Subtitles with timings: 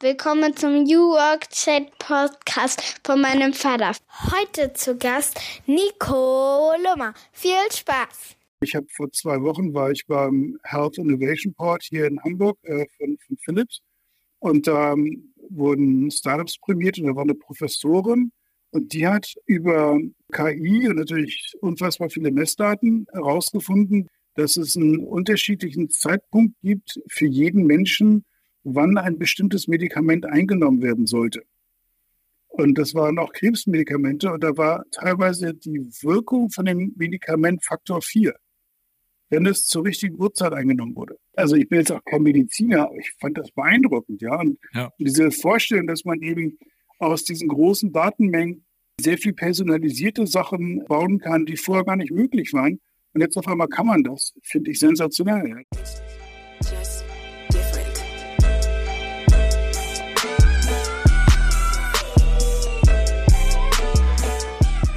[0.00, 3.92] Willkommen zum New Work Chat Podcast von meinem Vater.
[4.30, 7.14] Heute zu Gast Nico Lummer.
[7.32, 8.36] Viel Spaß.
[8.60, 12.84] Ich habe vor zwei Wochen war ich beim Health Innovation Port hier in Hamburg äh,
[12.98, 13.80] von, von Philips
[14.38, 18.32] und da ähm, wurden Startups prämiert und da war eine Professorin
[18.72, 19.98] und die hat über
[20.30, 27.64] KI und natürlich unfassbar viele Messdaten herausgefunden, dass es einen unterschiedlichen Zeitpunkt gibt für jeden
[27.64, 28.26] Menschen,
[28.66, 31.42] wann ein bestimmtes Medikament eingenommen werden sollte.
[32.48, 38.02] Und das waren auch Krebsmedikamente und da war teilweise die Wirkung von dem Medikament Faktor
[38.02, 38.34] 4,
[39.28, 41.16] wenn es zur richtigen Uhrzeit eingenommen wurde.
[41.34, 44.40] Also ich bin jetzt auch kein Mediziner, aber ich fand das beeindruckend, ja.
[44.40, 44.90] Und ja.
[44.98, 46.58] diese Vorstellung, dass man eben
[46.98, 48.64] aus diesen großen Datenmengen
[48.98, 52.80] sehr viel personalisierte Sachen bauen kann, die vorher gar nicht möglich waren.
[53.12, 55.64] Und jetzt auf einmal kann man das, finde ich sensationell.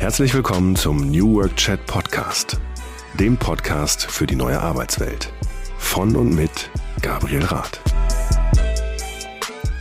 [0.09, 2.59] Herzlich willkommen zum New Work Chat Podcast,
[3.19, 5.31] dem Podcast für die neue Arbeitswelt.
[5.77, 6.71] Von und mit
[7.03, 7.79] Gabriel Rath.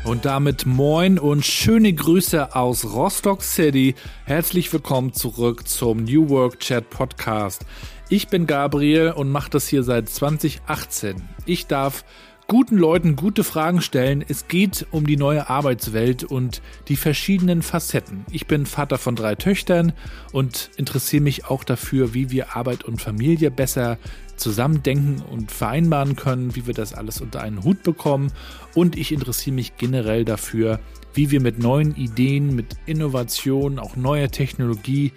[0.04, 3.94] Und damit moin und schöne Grüße aus Rostock City.
[4.26, 7.64] Herzlich willkommen zurück zum New Work Chat Podcast.
[8.10, 11.26] Ich bin Gabriel und mache das hier seit 2018.
[11.46, 12.04] Ich darf
[12.50, 14.24] guten Leuten gute Fragen stellen.
[14.26, 18.24] Es geht um die neue Arbeitswelt und die verschiedenen Facetten.
[18.30, 19.92] Ich bin Vater von drei Töchtern
[20.32, 23.98] und interessiere mich auch dafür, wie wir Arbeit und Familie besser
[24.36, 28.32] zusammendenken und vereinbaren können, wie wir das alles unter einen Hut bekommen.
[28.74, 30.80] Und ich interessiere mich generell dafür,
[31.12, 35.12] wie wir mit neuen Ideen, mit Innovationen, auch neuer Technologie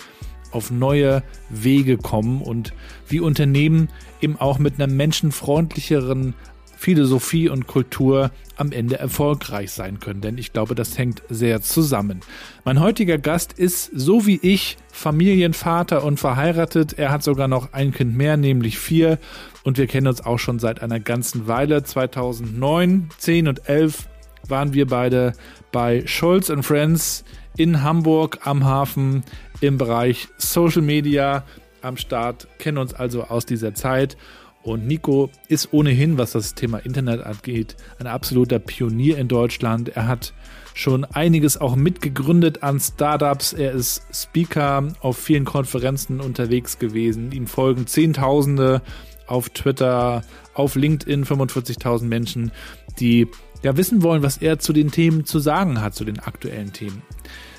[0.52, 2.74] auf neue Wege kommen und
[3.08, 3.88] wie Unternehmen
[4.20, 6.34] eben auch mit einer menschenfreundlicheren
[6.82, 12.22] Philosophie und Kultur am Ende erfolgreich sein können, denn ich glaube, das hängt sehr zusammen.
[12.66, 16.94] Mein heutiger Gast ist, so wie ich, Familienvater und verheiratet.
[16.98, 19.20] Er hat sogar noch ein Kind mehr, nämlich vier.
[19.64, 21.84] Und wir kennen uns auch schon seit einer ganzen Weile.
[21.84, 24.08] 2009, 10 und 11
[24.48, 25.34] waren wir beide
[25.72, 27.24] bei Scholz Friends
[27.58, 29.24] in Hamburg am Hafen
[29.60, 31.44] im Bereich Social Media
[31.84, 34.18] am Start, kennen uns also aus dieser Zeit
[34.64, 39.90] und Nico ist ohnehin, was das Thema Internet angeht, ein absoluter Pionier in Deutschland.
[39.90, 40.34] Er hat
[40.74, 43.54] schon einiges auch mitgegründet an Startups.
[43.54, 47.32] Er ist Speaker auf vielen Konferenzen unterwegs gewesen.
[47.32, 48.82] Ihm folgen Zehntausende
[49.28, 50.24] auf Twitter,
[50.54, 52.52] auf LinkedIn 45.000 Menschen,
[53.00, 53.28] die
[53.64, 57.02] ja wissen wollen, was er zu den Themen zu sagen hat, zu den aktuellen Themen.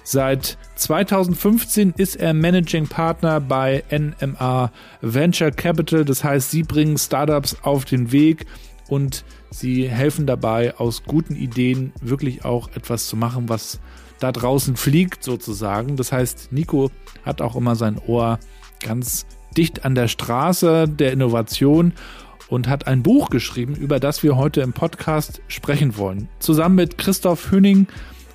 [0.04, 6.04] Seit 2015 ist er Managing Partner bei NMA Venture Capital.
[6.04, 8.46] Das heißt, sie bringen Startups auf den Weg
[8.88, 13.80] und sie helfen dabei, aus guten Ideen wirklich auch etwas zu machen, was
[14.18, 15.96] da draußen fliegt sozusagen.
[15.96, 16.90] Das heißt, Nico
[17.24, 18.38] hat auch immer sein Ohr
[18.80, 19.26] ganz
[19.56, 21.92] dicht an der Straße der Innovation
[22.48, 26.28] und hat ein Buch geschrieben, über das wir heute im Podcast sprechen wollen.
[26.38, 27.86] Zusammen mit Christoph Hüning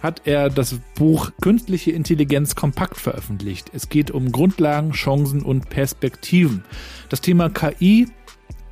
[0.01, 3.71] hat er das Buch Künstliche Intelligenz kompakt veröffentlicht.
[3.73, 6.63] Es geht um Grundlagen, Chancen und Perspektiven.
[7.09, 8.07] Das Thema KI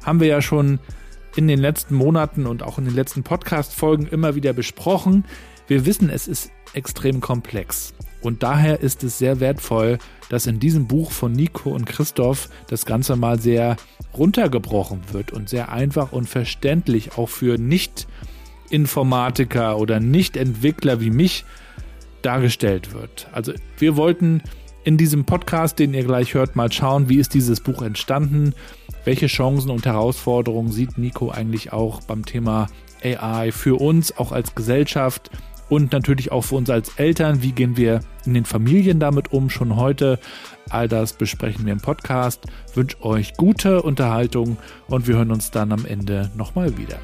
[0.03, 0.79] haben wir ja schon
[1.35, 5.25] in den letzten Monaten und auch in den letzten Podcast-Folgen immer wieder besprochen.
[5.67, 7.93] Wir wissen, es ist extrem komplex.
[8.21, 9.99] Und daher ist es sehr wertvoll,
[10.29, 13.75] dass in diesem Buch von Nico und Christoph das Ganze mal sehr
[14.17, 18.07] runtergebrochen wird und sehr einfach und verständlich auch für nicht
[18.65, 21.45] nicht-Informatiker oder Nicht-Entwickler wie mich
[22.21, 23.27] dargestellt wird.
[23.31, 24.41] Also wir wollten
[24.83, 28.53] in diesem Podcast, den ihr gleich hört, mal schauen, wie ist dieses Buch entstanden,
[29.03, 32.67] welche Chancen und Herausforderungen sieht Nico eigentlich auch beim Thema
[33.03, 35.29] AI für uns, auch als Gesellschaft
[35.69, 37.41] und natürlich auch für uns als Eltern.
[37.41, 40.19] Wie gehen wir in den Familien damit um schon heute?
[40.69, 42.45] All das besprechen wir im Podcast.
[42.69, 46.99] Ich wünsche euch gute Unterhaltung und wir hören uns dann am Ende nochmal wieder.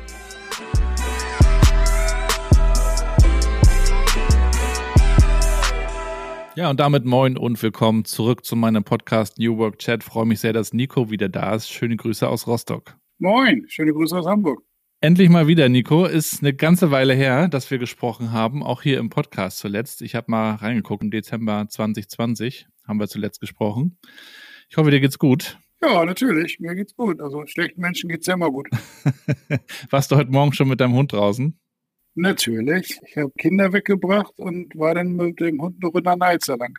[6.53, 10.03] Ja, und damit moin und willkommen zurück zu meinem Podcast New Work Chat.
[10.03, 11.69] Freue mich sehr, dass Nico wieder da ist.
[11.69, 12.97] Schöne Grüße aus Rostock.
[13.19, 14.61] Moin, schöne Grüße aus Hamburg.
[14.99, 16.05] Endlich mal wieder, Nico.
[16.05, 20.01] Ist eine ganze Weile her, dass wir gesprochen haben, auch hier im Podcast zuletzt.
[20.01, 23.97] Ich habe mal reingeguckt, im Dezember 2020 haben wir zuletzt gesprochen.
[24.69, 25.57] Ich hoffe, dir geht's gut.
[25.81, 26.59] Ja, natürlich.
[26.59, 27.21] Mir geht's gut.
[27.21, 28.67] Also schlechten Menschen geht's ja immer gut.
[29.89, 31.57] Warst du heute Morgen schon mit deinem Hund draußen?
[32.15, 32.99] Natürlich.
[33.07, 36.77] Ich habe Kinder weggebracht und war dann mit dem Hund noch in der Neizer lang.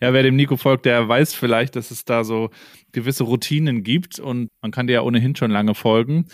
[0.00, 2.50] Ja, wer dem Nico folgt, der weiß vielleicht, dass es da so
[2.92, 6.26] gewisse Routinen gibt und man kann dir ja ohnehin schon lange folgen.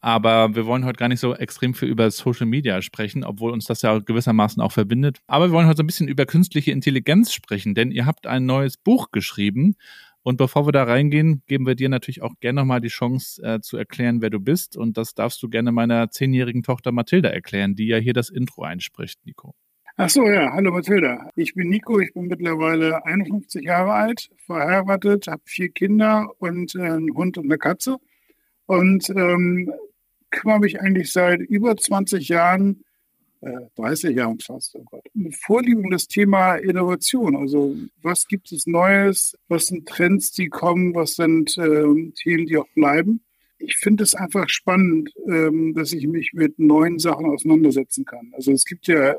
[0.00, 3.66] Aber wir wollen heute gar nicht so extrem viel über Social Media sprechen, obwohl uns
[3.66, 5.20] das ja gewissermaßen auch verbindet.
[5.28, 8.44] Aber wir wollen heute so ein bisschen über künstliche Intelligenz sprechen, denn ihr habt ein
[8.44, 9.76] neues Buch geschrieben.
[10.24, 13.60] Und bevor wir da reingehen, geben wir dir natürlich auch gerne nochmal die Chance äh,
[13.60, 14.76] zu erklären, wer du bist.
[14.76, 18.62] Und das darfst du gerne meiner zehnjährigen Tochter Mathilda erklären, die ja hier das Intro
[18.62, 19.54] einspricht, Nico.
[19.96, 21.28] Ach so, ja, hallo Mathilda.
[21.34, 26.82] Ich bin Nico, ich bin mittlerweile 51 Jahre alt, verheiratet, habe vier Kinder und äh,
[26.82, 27.98] einen Hund und eine Katze.
[28.66, 29.72] Und ähm,
[30.30, 32.84] kümmere mich eigentlich seit über 20 Jahren,
[33.42, 35.04] 30 Jahren fast, oh Gott,
[35.90, 37.36] das Thema Innovation.
[37.36, 42.56] Also was gibt es Neues, was sind Trends, die kommen, was sind äh, Themen, die
[42.56, 43.22] auch bleiben.
[43.58, 48.32] Ich finde es einfach spannend, ähm, dass ich mich mit neuen Sachen auseinandersetzen kann.
[48.34, 49.16] Also es gibt ja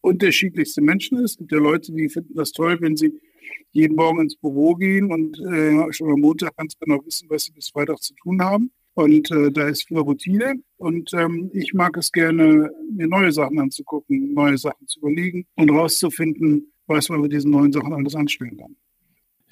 [0.00, 1.18] unterschiedlichste Menschen.
[1.24, 3.20] Es gibt ja Leute, die finden das toll, wenn sie
[3.72, 7.52] jeden Morgen ins Büro gehen und äh, schon am Montag ganz genau wissen, was sie
[7.52, 8.70] bis Freitag zu tun haben.
[8.98, 10.54] Und äh, da ist viel Routine.
[10.76, 15.70] Und ähm, ich mag es gerne, mir neue Sachen anzugucken, neue Sachen zu überlegen und
[15.70, 18.74] rauszufinden, was man mit diesen neuen Sachen alles anstellen kann.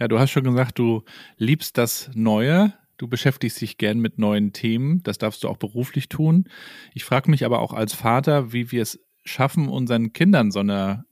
[0.00, 1.04] Ja, du hast schon gesagt, du
[1.37, 2.75] liebst das Neue.
[2.96, 5.04] Du beschäftigst dich gern mit neuen Themen.
[5.04, 6.48] Das darfst du auch beruflich tun.
[6.93, 11.04] Ich frage mich aber auch als Vater, wie wir es schaffen, unseren Kindern so eine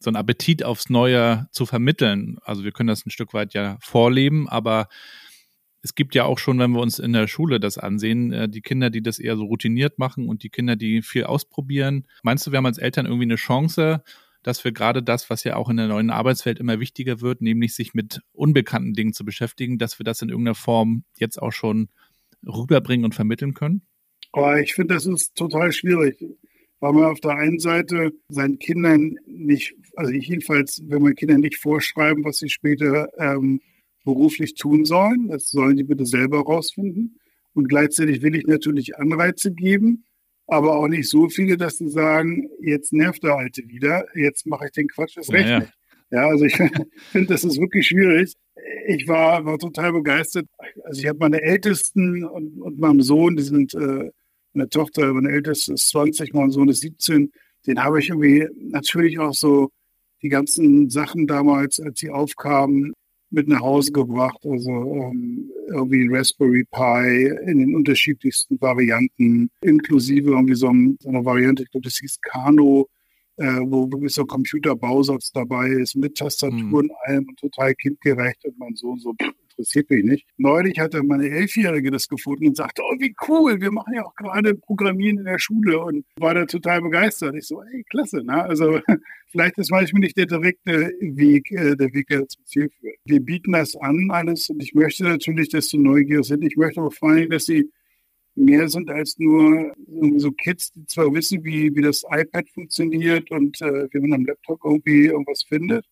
[0.00, 2.38] so einen Appetit aufs Neue zu vermitteln.
[2.42, 4.88] Also wir können das ein Stück weit ja vorleben, aber
[5.82, 8.60] es gibt ja auch schon, wenn wir uns in der Schule das ansehen, äh, die
[8.60, 12.06] Kinder, die das eher so routiniert machen und die Kinder, die viel ausprobieren.
[12.22, 14.02] Meinst du, wir haben als Eltern irgendwie eine Chance,
[14.42, 17.74] dass wir gerade das, was ja auch in der neuen Arbeitswelt immer wichtiger wird, nämlich
[17.74, 21.88] sich mit unbekannten Dingen zu beschäftigen, dass wir das in irgendeiner Form jetzt auch schon
[22.46, 23.82] rüberbringen und vermitteln können?
[24.32, 26.24] Oh, ich finde, das ist total schwierig,
[26.78, 31.56] weil man auf der einen Seite seinen Kindern nicht, also jedenfalls, wenn man Kindern nicht
[31.56, 33.60] vorschreiben, was sie später ähm,
[34.04, 35.28] beruflich tun sollen.
[35.28, 37.18] Das sollen die bitte selber rausfinden.
[37.54, 40.04] Und gleichzeitig will ich natürlich Anreize geben,
[40.46, 44.66] aber auch nicht so viele, dass sie sagen, jetzt nervt der Alte wieder, jetzt mache
[44.66, 45.72] ich den Quatsch das recht ja, nicht.
[46.10, 46.56] Ja, also ich
[47.12, 48.34] finde, das ist wirklich schwierig.
[48.86, 50.46] Ich war, war total begeistert.
[50.84, 54.10] Also ich habe meine Ältesten und, und meinem Sohn, die sind, äh,
[54.52, 57.30] meine Tochter, meine Älteste ist 20, mein Sohn ist 17.
[57.66, 59.70] Den habe ich irgendwie natürlich auch so
[60.22, 62.92] die ganzen Sachen damals, als sie aufkamen,
[63.30, 64.38] mit nach Hause gebracht.
[64.44, 71.62] Also ähm, irgendwie Raspberry Pi in den unterschiedlichsten Varianten, inklusive irgendwie so, so eine Variante,
[71.62, 72.88] ich glaube, das hieß Kano,
[73.40, 76.74] äh, wo wirklich so ein Computerbausatz dabei ist, mit Tastatur mhm.
[76.74, 79.14] und allem und total kindgerecht und mein Sohn so,
[79.60, 80.26] interessiert mich nicht.
[80.36, 84.14] Neulich hatte meine Elfjährige das gefunden und sagte, oh, wie cool, wir machen ja auch
[84.14, 87.34] gerade Programmieren in der Schule und war da total begeistert.
[87.34, 88.42] Ich so, ey, klasse, ne?
[88.44, 88.80] Also
[89.30, 92.96] vielleicht ist manchmal nicht der direkte Weg, äh, der Weg, der zum Ziel führt.
[93.04, 96.44] Wir bieten das an, alles, und ich möchte natürlich, dass sie neugierig sind.
[96.44, 97.70] Ich möchte aber vor allem, dass sie
[98.44, 99.72] mehr sind als nur
[100.16, 104.24] so Kids, die zwar wissen, wie, wie das iPad funktioniert und äh, wie man am
[104.26, 105.84] Laptop irgendwie irgendwas findet,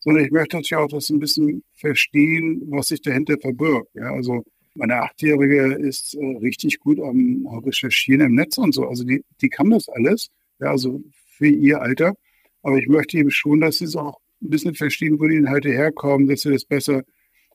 [0.00, 3.88] sondern ich möchte natürlich auch das ein bisschen verstehen, was sich dahinter verbirgt.
[3.94, 4.44] Ja, also
[4.74, 8.86] meine Achtjährige ist äh, richtig gut am Recherchieren im Netz und so.
[8.86, 10.28] Also die, die kann das alles,
[10.60, 11.02] ja, also
[11.36, 12.14] für ihr Alter.
[12.62, 15.70] Aber ich möchte eben schon, dass sie es auch ein bisschen verstehen, wo die Inhalte
[15.70, 17.02] herkommen, dass sie das besser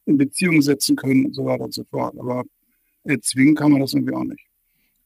[0.05, 2.17] in Beziehung setzen können und so weiter und so fort.
[2.17, 2.43] Aber
[3.03, 4.45] erzwingen kann man das irgendwie auch nicht.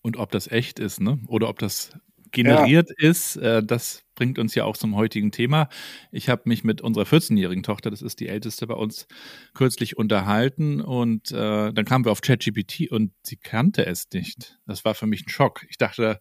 [0.01, 1.19] Und ob das echt ist, ne?
[1.27, 1.97] Oder ob das
[2.35, 3.09] generiert ja.
[3.09, 3.37] ist.
[3.37, 5.69] Äh, das bringt uns ja auch zum heutigen Thema.
[6.11, 9.07] Ich habe mich mit unserer 14-jährigen Tochter, das ist die älteste bei uns,
[9.53, 14.59] kürzlich unterhalten und äh, dann kamen wir auf ChatGPT und sie kannte es nicht.
[14.65, 15.65] Das war für mich ein Schock.
[15.69, 16.19] Ich dachte,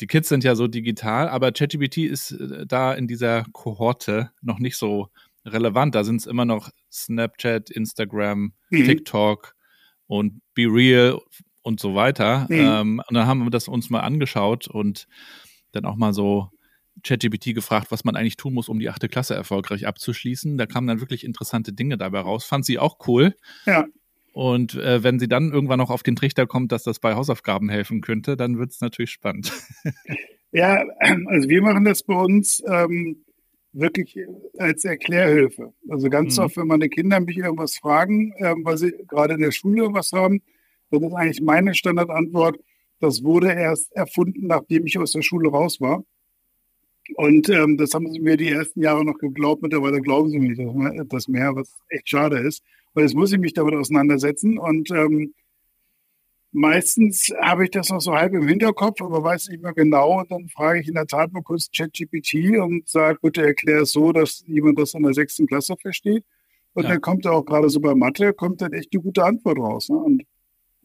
[0.00, 4.58] die Kids sind ja so digital, aber ChatGPT ist äh, da in dieser Kohorte noch
[4.58, 5.08] nicht so
[5.44, 5.94] relevant.
[5.94, 8.84] Da sind es immer noch Snapchat, Instagram, mhm.
[8.84, 9.53] TikTok
[10.06, 11.18] und Be Real
[11.62, 12.46] und so weiter.
[12.48, 12.58] Mhm.
[12.58, 15.06] Ähm, und dann haben wir das uns mal angeschaut und
[15.72, 16.50] dann auch mal so
[17.02, 20.56] ChatGPT gefragt, was man eigentlich tun muss, um die achte Klasse erfolgreich abzuschließen.
[20.56, 22.44] Da kamen dann wirklich interessante Dinge dabei raus.
[22.44, 23.34] Fand sie auch cool.
[23.66, 23.84] Ja.
[24.32, 27.68] Und äh, wenn sie dann irgendwann noch auf den Trichter kommt, dass das bei Hausaufgaben
[27.68, 29.52] helfen könnte, dann wird es natürlich spannend.
[30.56, 30.84] Ja,
[31.26, 33.24] also wir machen das bei uns ähm,
[33.74, 34.16] wirklich
[34.58, 35.72] als Erklärhilfe.
[35.88, 36.44] Also ganz mhm.
[36.44, 40.12] oft, wenn meine Kinder mich irgendwas fragen, äh, weil sie gerade in der Schule was
[40.12, 40.40] haben,
[40.90, 42.58] dann ist eigentlich meine Standardantwort,
[43.00, 46.04] das wurde erst erfunden, nachdem ich aus der Schule raus war.
[47.16, 49.62] Und ähm, das haben sie mir die ersten Jahre noch geglaubt.
[49.62, 52.62] Mittlerweile glauben sie mir nicht etwas mehr, was echt schade ist.
[52.94, 54.58] Weil jetzt muss ich mich damit auseinandersetzen.
[54.58, 55.34] Und ähm,
[56.54, 60.20] meistens habe ich das noch so halb im Hinterkopf, aber weiß nicht mehr genau.
[60.20, 63.92] Und dann frage ich in der Tat mal kurz ChatGPT und sage, bitte erklär es
[63.92, 66.24] so, dass jemand das in der sechsten Klasse versteht.
[66.72, 66.90] Und ja.
[66.90, 69.88] dann kommt da auch gerade so bei Mathe, kommt dann echt eine gute Antwort raus.
[69.88, 69.96] Ne?
[69.96, 70.24] Und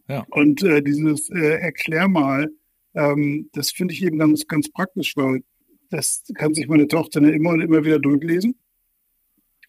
[0.08, 0.26] Ja.
[0.30, 2.50] Und äh, dieses äh, Erklär mal,
[2.94, 5.42] ähm, das finde ich eben ganz, ganz praktisch, weil
[5.90, 8.56] das kann sich meine Tochter immer und immer wieder durchlesen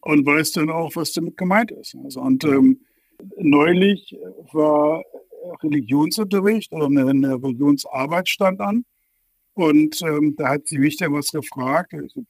[0.02, 1.96] und weiß dann auch, was damit gemeint ist.
[2.04, 2.82] Also, und ähm,
[3.38, 4.16] neulich
[4.52, 5.04] war
[5.64, 8.86] Religionsunterricht oder eine, eine Religionsarbeit stand an
[9.54, 11.94] und ähm, da hat sie mich dann was gefragt.
[12.14, 12.24] So,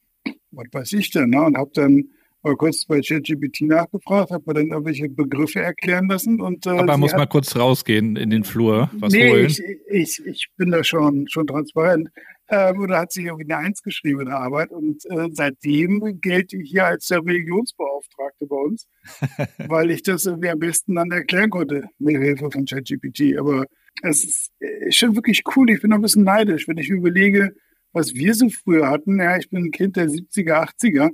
[0.50, 1.30] was weiß ich denn?
[1.30, 1.42] Ne?
[1.42, 2.08] Und habe dann
[2.42, 6.40] mal kurz bei ChatGPT nachgefragt, habe mir dann irgendwelche Begriffe erklären lassen.
[6.40, 9.46] Und, äh, Aber muss hat, mal kurz rausgehen in den Flur, was nee, holen.
[9.46, 12.08] Ich, ich, ich bin da schon, schon transparent.
[12.52, 16.58] Ähm, oder hat sich irgendwie eine Eins geschrieben in der Arbeit und äh, seitdem gelte
[16.58, 18.86] ich hier als der Religionsbeauftragte bei uns,
[19.68, 23.38] weil ich das irgendwie am besten dann erklären konnte mit Hilfe von ChatGPT.
[23.38, 23.64] Aber
[24.02, 25.70] es ist äh, schon wirklich cool.
[25.70, 27.54] Ich bin ein bisschen neidisch, wenn ich überlege,
[27.92, 29.18] was wir so früher hatten.
[29.18, 31.08] Ja, ich bin ein Kind der 70er, 80er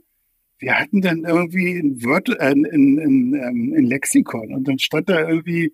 [0.59, 4.81] wir hatten dann irgendwie ein, Wort, äh, ein, ein, ein, ähm, ein, Lexikon und dann
[4.81, 5.73] stand da irgendwie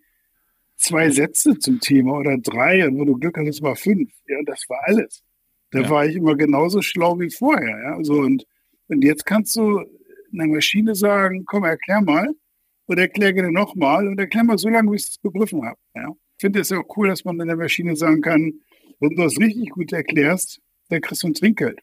[0.77, 4.13] zwei Sätze zum Thema oder drei und wenn du Glück hattest, war fünf.
[4.27, 5.23] Ja, das war alles.
[5.75, 5.91] Da ja.
[5.91, 7.77] war ich immer genauso schlau wie vorher.
[7.83, 8.47] Ja, so und,
[8.87, 9.81] und jetzt kannst du
[10.33, 12.29] einer Maschine sagen, komm, erklär mal
[12.87, 15.79] und erklär gerne nochmal und erklär mal so lange, wie ich es begriffen habe.
[15.97, 16.11] Ja.
[16.37, 18.53] Ich finde es auch cool, dass man in der Maschine sagen kann,
[19.01, 21.81] wenn du das richtig gut erklärst, dann kriegst du ein Trinkgeld.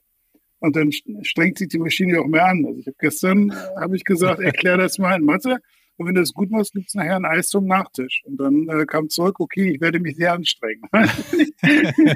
[0.60, 0.94] Und dann
[1.24, 2.66] strengt sich die Maschine auch mehr an.
[2.66, 5.58] Also ich habe gestern habe ich gesagt, erklär das mal in Mathe.
[6.02, 8.24] Und wenn du es gut machst, gibt es nachher ein Eis zum Nachtisch.
[8.26, 10.82] Und dann äh, kam zurück, okay, ich werde mich sehr anstrengen.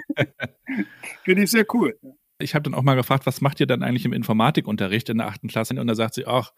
[1.24, 1.96] Finde ich sehr cool.
[2.40, 5.28] Ich habe dann auch mal gefragt, was macht ihr dann eigentlich im Informatikunterricht in der
[5.28, 5.80] achten Klasse?
[5.80, 6.52] Und da sagt sie, ach,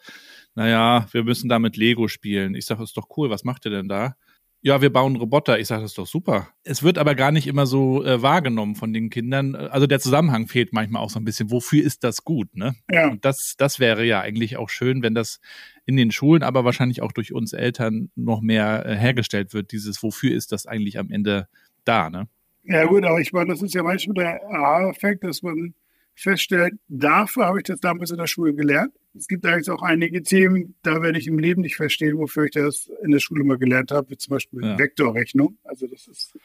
[0.55, 2.55] naja, wir müssen da mit Lego spielen.
[2.55, 4.15] Ich sage, ist doch cool, was macht ihr denn da?
[4.61, 5.59] ja, wir bauen Roboter.
[5.59, 6.49] Ich sage, das ist doch super.
[6.63, 9.55] Es wird aber gar nicht immer so äh, wahrgenommen von den Kindern.
[9.55, 11.51] Also der Zusammenhang fehlt manchmal auch so ein bisschen.
[11.51, 12.55] Wofür ist das gut?
[12.55, 12.75] Ne?
[12.91, 13.07] Ja.
[13.07, 15.39] Und das, das wäre ja eigentlich auch schön, wenn das
[15.87, 19.71] in den Schulen, aber wahrscheinlich auch durch uns Eltern noch mehr äh, hergestellt wird.
[19.71, 21.47] Dieses, wofür ist das eigentlich am Ende
[21.85, 22.09] da?
[22.09, 22.27] Ne?
[22.65, 25.73] Ja gut, aber ich meine, das ist ja manchmal der Aha-Effekt, dass man
[26.13, 28.91] feststellt, dafür habe ich das damals in der Schule gelernt.
[29.15, 32.51] Es gibt eigentlich auch einige Themen, da werde ich im Leben nicht verstehen, wofür ich
[32.51, 34.77] das in der Schule mal gelernt habe, wie zum Beispiel ja.
[34.77, 35.57] Vektorrechnung.
[35.63, 36.37] Also das ist,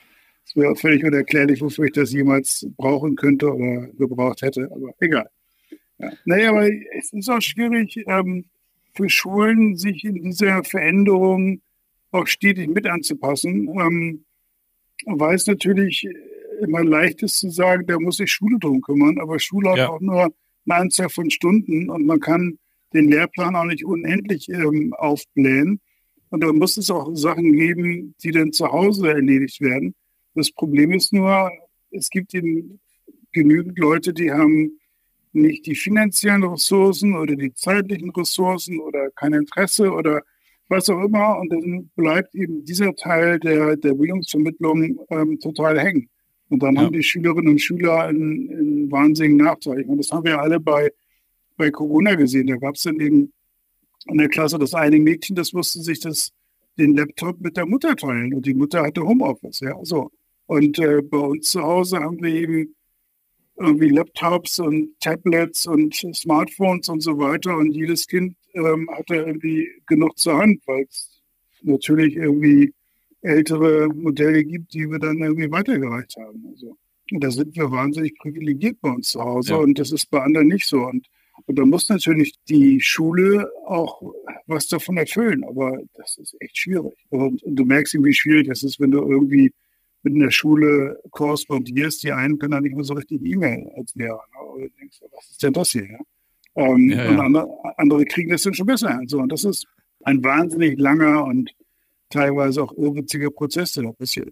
[0.44, 5.28] das wäre völlig unerklärlich, wofür ich das jemals brauchen könnte oder gebraucht hätte, aber egal.
[5.98, 6.10] Ja.
[6.26, 8.44] Naja, aber es ist auch schwierig ähm,
[8.94, 11.62] für Schulen, sich in dieser Veränderung
[12.10, 14.24] auch stetig mit anzupassen, ähm,
[15.06, 16.06] weil es natürlich
[16.60, 19.88] immer leicht ist zu sagen, da muss sich Schule drum kümmern, aber Schule hat ja.
[19.88, 20.32] auch nur
[20.66, 22.58] eine Anzahl von Stunden und man kann
[22.92, 25.80] den Lehrplan auch nicht unendlich ähm, aufblähen.
[26.30, 29.94] Und da muss es auch Sachen geben, die dann zu Hause erledigt werden.
[30.34, 31.50] Das Problem ist nur,
[31.90, 32.80] es gibt eben
[33.32, 34.78] genügend Leute, die haben
[35.32, 40.22] nicht die finanziellen Ressourcen oder die zeitlichen Ressourcen oder kein Interesse oder
[40.68, 41.38] was auch immer.
[41.38, 46.08] Und dann bleibt eben dieser Teil der, der Bildungsvermittlung ähm, total hängen.
[46.48, 46.82] Und dann ja.
[46.82, 49.84] haben die Schülerinnen und Schüler einen, einen wahnsinnigen Nachteil.
[49.84, 50.90] Und das haben wir alle bei,
[51.56, 52.46] bei Corona gesehen.
[52.46, 53.32] Da gab es dann eben
[54.06, 56.32] in der Klasse das eine Mädchen, das musste sich das,
[56.78, 58.34] den Laptop mit der Mutter teilen.
[58.34, 59.60] Und die Mutter hatte Homeoffice.
[59.60, 60.10] Ja, so.
[60.46, 62.74] Und äh, bei uns zu Hause haben wir eben
[63.56, 67.56] irgendwie Laptops und Tablets und Smartphones und so weiter.
[67.56, 71.20] Und jedes Kind ähm, hatte irgendwie genug zur Hand, weil es
[71.62, 72.72] natürlich irgendwie
[73.20, 76.44] ältere Modelle gibt, die wir dann irgendwie weitergereicht haben.
[76.50, 76.76] Also,
[77.10, 79.58] da sind wir wahnsinnig privilegiert bei uns zu Hause ja.
[79.58, 80.80] und das ist bei anderen nicht so.
[80.84, 81.06] Und,
[81.46, 84.02] und da muss natürlich die Schule auch
[84.46, 86.94] was davon erfüllen, aber das ist echt schwierig.
[87.10, 89.52] Und, und du merkst, wie schwierig das ist, wenn du irgendwie
[90.02, 92.02] mit einer Schule korrespondierst.
[92.02, 94.24] Die einen können da nicht mehr so richtig E-Mail als Lehrer.
[94.34, 94.48] Ne?
[94.48, 95.88] Oder denkst, was ist denn das hier?
[95.90, 95.98] Ja?
[96.54, 97.10] Ähm, ja, ja.
[97.10, 99.00] Und andere, andere, kriegen das dann schon besser.
[99.06, 99.66] So, und das ist
[100.04, 101.50] ein wahnsinnig langer und
[102.10, 104.30] teilweise auch irrwitziger Prozesse da passiert.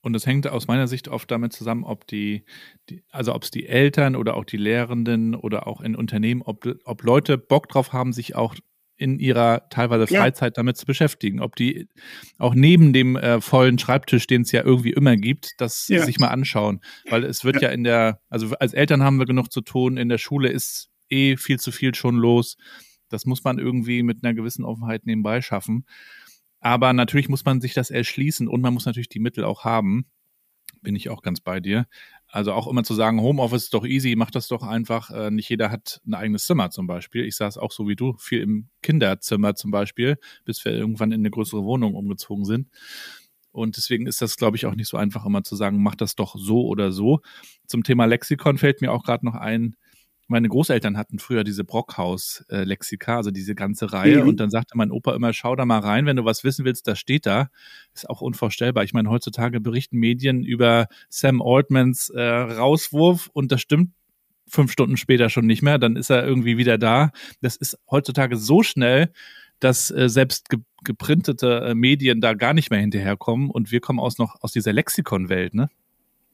[0.00, 2.44] Und das hängt aus meiner Sicht oft damit zusammen, ob die,
[2.88, 6.66] die also ob es die Eltern oder auch die Lehrenden oder auch in Unternehmen, ob,
[6.84, 8.54] ob Leute Bock drauf haben, sich auch
[8.98, 10.60] in ihrer teilweise Freizeit ja.
[10.60, 11.40] damit zu beschäftigen.
[11.40, 11.88] Ob die
[12.36, 16.04] auch neben dem äh, vollen Schreibtisch, den es ja irgendwie immer gibt, das ja.
[16.04, 16.80] sich mal anschauen.
[17.08, 17.62] Weil es wird ja.
[17.62, 20.90] ja in der, also als Eltern haben wir genug zu tun, in der Schule ist
[21.08, 22.56] eh viel zu viel schon los.
[23.08, 25.86] Das muss man irgendwie mit einer gewissen Offenheit nebenbei schaffen.
[26.60, 30.06] Aber natürlich muss man sich das erschließen und man muss natürlich die Mittel auch haben.
[30.82, 31.86] Bin ich auch ganz bei dir.
[32.30, 35.10] Also auch immer zu sagen, Homeoffice ist doch easy, mach das doch einfach.
[35.10, 37.24] Äh, nicht jeder hat ein eigenes Zimmer zum Beispiel.
[37.24, 41.22] Ich saß auch so wie du, viel im Kinderzimmer zum Beispiel, bis wir irgendwann in
[41.22, 42.68] eine größere Wohnung umgezogen sind.
[43.50, 46.14] Und deswegen ist das, glaube ich, auch nicht so einfach immer zu sagen, mach das
[46.14, 47.20] doch so oder so.
[47.66, 49.76] Zum Thema Lexikon fällt mir auch gerade noch ein,
[50.28, 54.22] meine Großeltern hatten früher diese Brockhaus-Lexika, also diese ganze Reihe.
[54.22, 54.28] Mhm.
[54.28, 56.86] Und dann sagte mein Opa immer, schau da mal rein, wenn du was wissen willst,
[56.86, 57.48] das steht da.
[57.94, 58.84] Ist auch unvorstellbar.
[58.84, 63.92] Ich meine, heutzutage berichten Medien über Sam Altmans äh, Rauswurf und das stimmt
[64.46, 65.78] fünf Stunden später schon nicht mehr.
[65.78, 67.10] Dann ist er irgendwie wieder da.
[67.40, 69.10] Das ist heutzutage so schnell,
[69.60, 73.98] dass äh, selbst ge geprintete äh, Medien da gar nicht mehr hinterherkommen und wir kommen
[73.98, 75.68] aus noch aus dieser Lexikon-Welt, ne?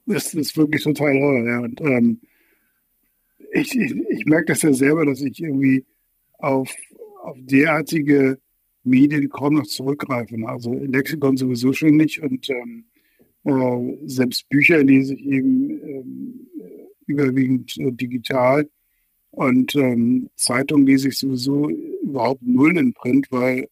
[0.04, 1.60] Das ist wirklich total toll, ja.
[1.60, 2.20] Und ähm,
[3.54, 5.84] ich, ich, ich merke das ja selber, dass ich irgendwie
[6.38, 6.74] auf,
[7.22, 8.38] auf derartige
[8.82, 10.38] Medien kaum noch zurückgreife.
[10.38, 10.48] Ne?
[10.48, 12.84] Also Lexikon sowieso schon nicht und ähm,
[13.44, 16.48] äh, selbst Bücher lese ich eben ähm,
[17.06, 18.68] überwiegend äh, digital
[19.30, 23.68] und ähm, Zeitung lese ich sowieso überhaupt null in Print, weil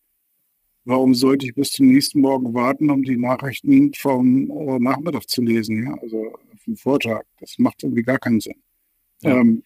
[0.84, 5.42] warum sollte ich bis zum nächsten Morgen warten, um die Nachrichten vom äh, Nachmittag zu
[5.42, 5.94] lesen, ja?
[6.00, 6.32] also
[6.64, 7.22] vom Vortag.
[7.40, 8.62] Das macht irgendwie gar keinen Sinn.
[9.22, 9.40] Ja.
[9.40, 9.62] Ähm,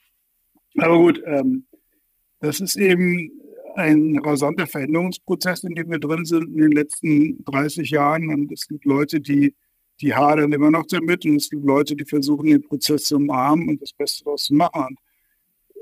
[0.79, 1.67] aber gut, ähm,
[2.41, 3.31] das ist eben
[3.77, 8.29] ein rasanter Veränderungsprozess, in dem wir drin sind in den letzten 30 Jahren.
[8.31, 9.55] Und es gibt Leute, die,
[10.01, 11.25] die hadern immer noch damit.
[11.25, 14.55] Und es gibt Leute, die versuchen, den Prozess zu umarmen und das Beste daraus zu
[14.55, 14.97] machen.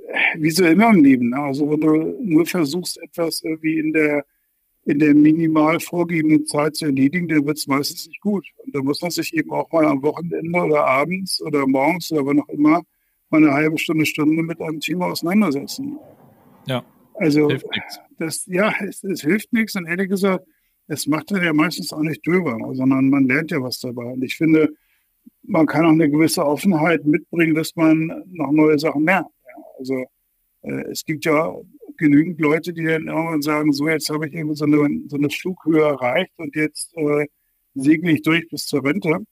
[0.09, 1.31] Äh, wie so immer im Leben.
[1.31, 1.39] Ne?
[1.39, 4.25] Also wenn du nur versuchst, etwas irgendwie in der,
[4.85, 8.47] in der minimal vorgegebenen Zeit zu erledigen, dann wird es meistens nicht gut.
[8.65, 12.27] Und da muss man sich eben auch mal am Wochenende oder abends oder morgens oder
[12.27, 12.83] wann auch immer
[13.31, 15.99] mal eine halbe Stunde, Stunde mit einem Thema auseinandersetzen.
[16.67, 16.85] Ja.
[17.15, 17.51] Also,
[18.19, 20.45] das, ja, es, es, hilft nichts und ehrlich gesagt,
[20.89, 24.05] es macht ja meistens auch nicht drüber, sondern man lernt ja was dabei.
[24.05, 24.75] Und ich finde,
[25.43, 29.29] man kann auch eine gewisse Offenheit mitbringen, dass man noch neue Sachen lernt.
[29.79, 30.05] Also,
[30.63, 31.55] äh, es gibt ja
[31.97, 34.77] genügend Leute, die dann irgendwann sagen, so jetzt habe ich irgendwie so eine,
[35.09, 37.27] so eine Flughöhe erreicht und jetzt äh,
[37.75, 39.25] segle ich durch bis zur Rente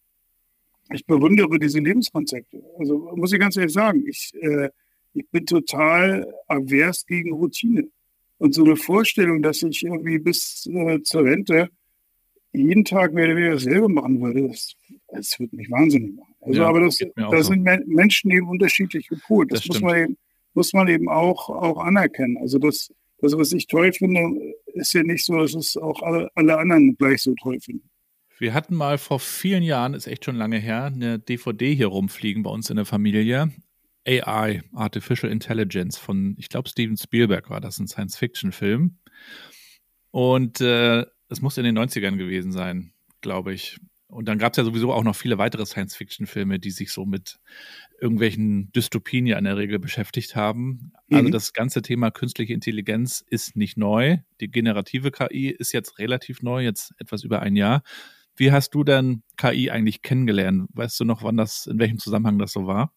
[0.92, 2.62] ich bewundere diese Lebenskonzepte.
[2.78, 4.70] Also muss ich ganz ehrlich sagen, ich, äh,
[5.14, 7.88] ich bin total avers gegen Routine.
[8.38, 11.68] Und so eine Vorstellung, dass ich irgendwie bis äh, zur Rente
[12.52, 14.74] jeden Tag mehr oder weniger dasselbe machen würde, das,
[15.08, 16.34] das würde mich wahnsinnig machen.
[16.40, 17.42] Also, ja, aber das, da so.
[17.42, 19.52] sind Menschen eben unterschiedlich gepolt.
[19.52, 20.18] Das, das muss, man eben,
[20.54, 22.36] muss man eben auch, auch anerkennen.
[22.38, 26.30] Also das, das, was ich toll finde, ist ja nicht so, dass es auch alle,
[26.34, 27.88] alle anderen gleich so toll finden.
[28.38, 32.42] Wir hatten mal vor vielen Jahren, ist echt schon lange her, eine DVD hier rumfliegen
[32.42, 33.52] bei uns in der Familie.
[34.06, 38.98] AI, Artificial Intelligence von, ich glaube, Steven Spielberg war das, ein Science-Fiction-Film.
[40.10, 43.78] Und äh, es muss in den 90ern gewesen sein, glaube ich.
[44.08, 47.38] Und dann gab es ja sowieso auch noch viele weitere Science-Fiction-Filme, die sich so mit
[47.98, 50.92] irgendwelchen Dystopien ja in der Regel beschäftigt haben.
[50.94, 51.16] Also mhm.
[51.16, 54.18] Also das ganze Thema künstliche Intelligenz ist nicht neu.
[54.40, 57.82] Die generative KI ist jetzt relativ neu, jetzt etwas über ein Jahr.
[58.36, 60.68] Wie hast du denn KI eigentlich kennengelernt?
[60.74, 62.92] Weißt du noch, wann das, in welchem Zusammenhang das so war?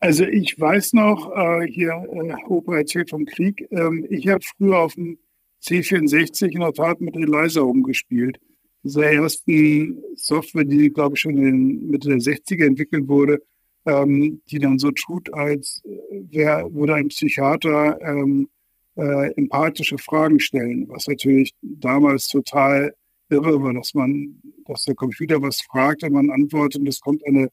[0.00, 4.78] Also ich weiß noch, äh, hier äh, Opa erzählt vom Krieg, ähm, ich habe früher
[4.78, 5.18] auf dem
[5.62, 8.38] C64 in der Tat mit Eliza umgespielt.
[8.84, 13.42] Dieser ersten Software, die, glaube ich, schon in Mitte der 60er entwickelt wurde,
[13.86, 18.48] ähm, die dann so tut, als äh, wäre, würde ein Psychiater ähm,
[18.96, 22.94] äh, empathische Fragen stellen, was natürlich damals total
[23.30, 27.26] irre war, dass man, dass der Computer was fragt und man antwortet und es kommt
[27.26, 27.50] eine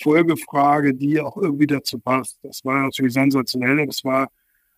[0.00, 2.38] Folgefrage, die auch irgendwie dazu passt.
[2.42, 3.86] Das war natürlich sensationell.
[3.86, 4.30] Das war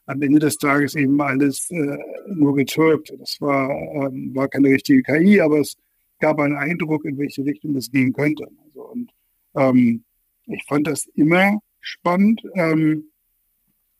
[0.06, 3.12] am Ende des Tages eben alles äh, nur getürkt.
[3.18, 5.76] Das war, ähm, war keine richtige KI, aber es
[6.18, 8.48] gab einen Eindruck, in welche Richtung das gehen könnte.
[8.64, 9.10] Also, und
[9.54, 10.04] ähm,
[10.46, 12.42] ich fand das immer spannend.
[12.54, 13.10] Ähm,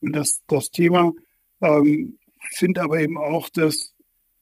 [0.00, 1.12] das, das Thema
[1.60, 2.18] ähm,
[2.52, 3.94] finde aber eben auch, dass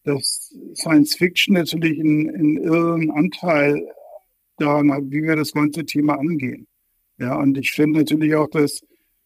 [0.09, 3.87] dass Science Fiction natürlich einen, einen irren Anteil
[4.57, 6.67] daran hat, wie wir das ganze Thema angehen.
[7.19, 8.81] Ja, und ich finde natürlich auch, dass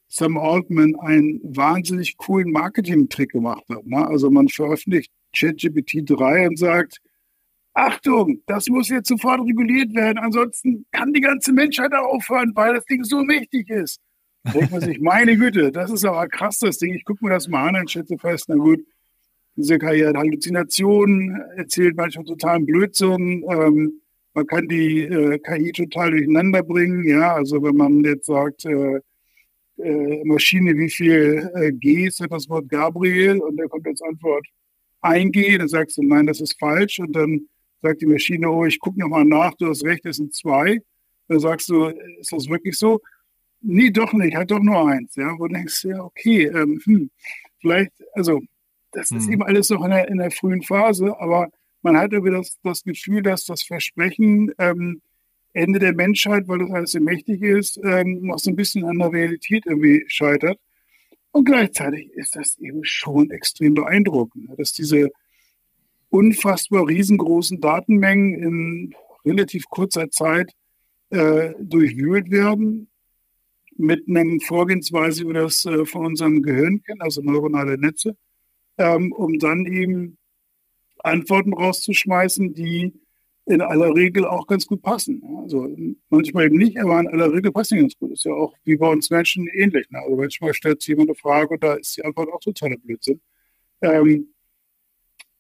[0.09, 3.87] Sam Altman einen wahnsinnig coolen Marketing-Trick gemacht hat.
[3.87, 4.07] Ne?
[4.07, 7.01] Also man veröffentlicht ChatGPT 3 und sagt,
[7.75, 12.85] Achtung, das muss jetzt sofort reguliert werden, ansonsten kann die ganze Menschheit aufhören, weil das
[12.85, 14.01] Ding so mächtig ist.
[14.53, 16.93] Denkt man sich, meine Güte, das ist aber krass, das Ding.
[16.95, 18.81] Ich gucke mir das mal an und schätze fest, na gut,
[19.57, 23.45] diese hat Halluzinationen, erzählt manchmal totalen Blödsinn.
[23.51, 24.01] Ähm,
[24.35, 27.07] man kann die äh, KI total durcheinander bringen.
[27.07, 29.01] Ja, also wenn man jetzt sagt, äh,
[29.79, 33.41] äh, Maschine, wie viel äh, Gs hat das Wort Gabriel?
[33.41, 34.47] Und da kommt jetzt Antwort
[35.03, 37.01] ein G, dann sagst du, nein, das ist falsch.
[37.01, 37.49] Und dann
[37.83, 40.81] sagt die Maschine, oh, ich gucke nochmal nach, du hast recht, es sind zwei.
[41.29, 41.87] Dann sagst du,
[42.21, 43.01] ist das wirklich so?
[43.61, 45.15] Nee, doch nicht, hat doch nur eins.
[45.17, 47.11] Ja, wo du denkst, ja, okay, ähm, hm,
[47.61, 48.41] vielleicht, also
[48.93, 49.19] das mhm.
[49.19, 51.49] ist eben alles noch in der, in der, frühen Phase, aber
[51.83, 55.03] man hat irgendwie das, das Gefühl, dass das Versprechen, ähm,
[55.55, 58.99] Ende der Menschheit, weil das alles so mächtig ist, ähm, noch so ein bisschen an
[58.99, 60.59] der Realität irgendwie scheitert.
[61.31, 65.11] Und gleichzeitig ist das eben schon extrem beeindruckend, dass diese
[66.09, 70.53] unfassbar riesengroßen Datenmengen in relativ kurzer Zeit
[71.11, 72.89] äh, durchwühlt werden
[73.77, 78.17] mit einer Vorgehensweise, wie wir das äh, von unserem Gehirn kennen, also neuronale Netze,
[78.83, 80.19] ähm, um dann eben
[80.99, 82.93] Antworten rauszuschmeißen, die
[83.47, 85.23] in aller Regel auch ganz gut passen.
[85.43, 85.69] Also
[86.11, 88.13] manchmal eben nicht, aber in aller Regel passen die ganz gut.
[88.13, 89.91] Ist ja auch wie bei uns Menschen ähnlich.
[89.91, 89.99] Ne?
[89.99, 93.21] Also manchmal stellt sich jemand eine Frage und da ist die Antwort auch totaler Blödsinn.
[93.81, 94.29] Ähm,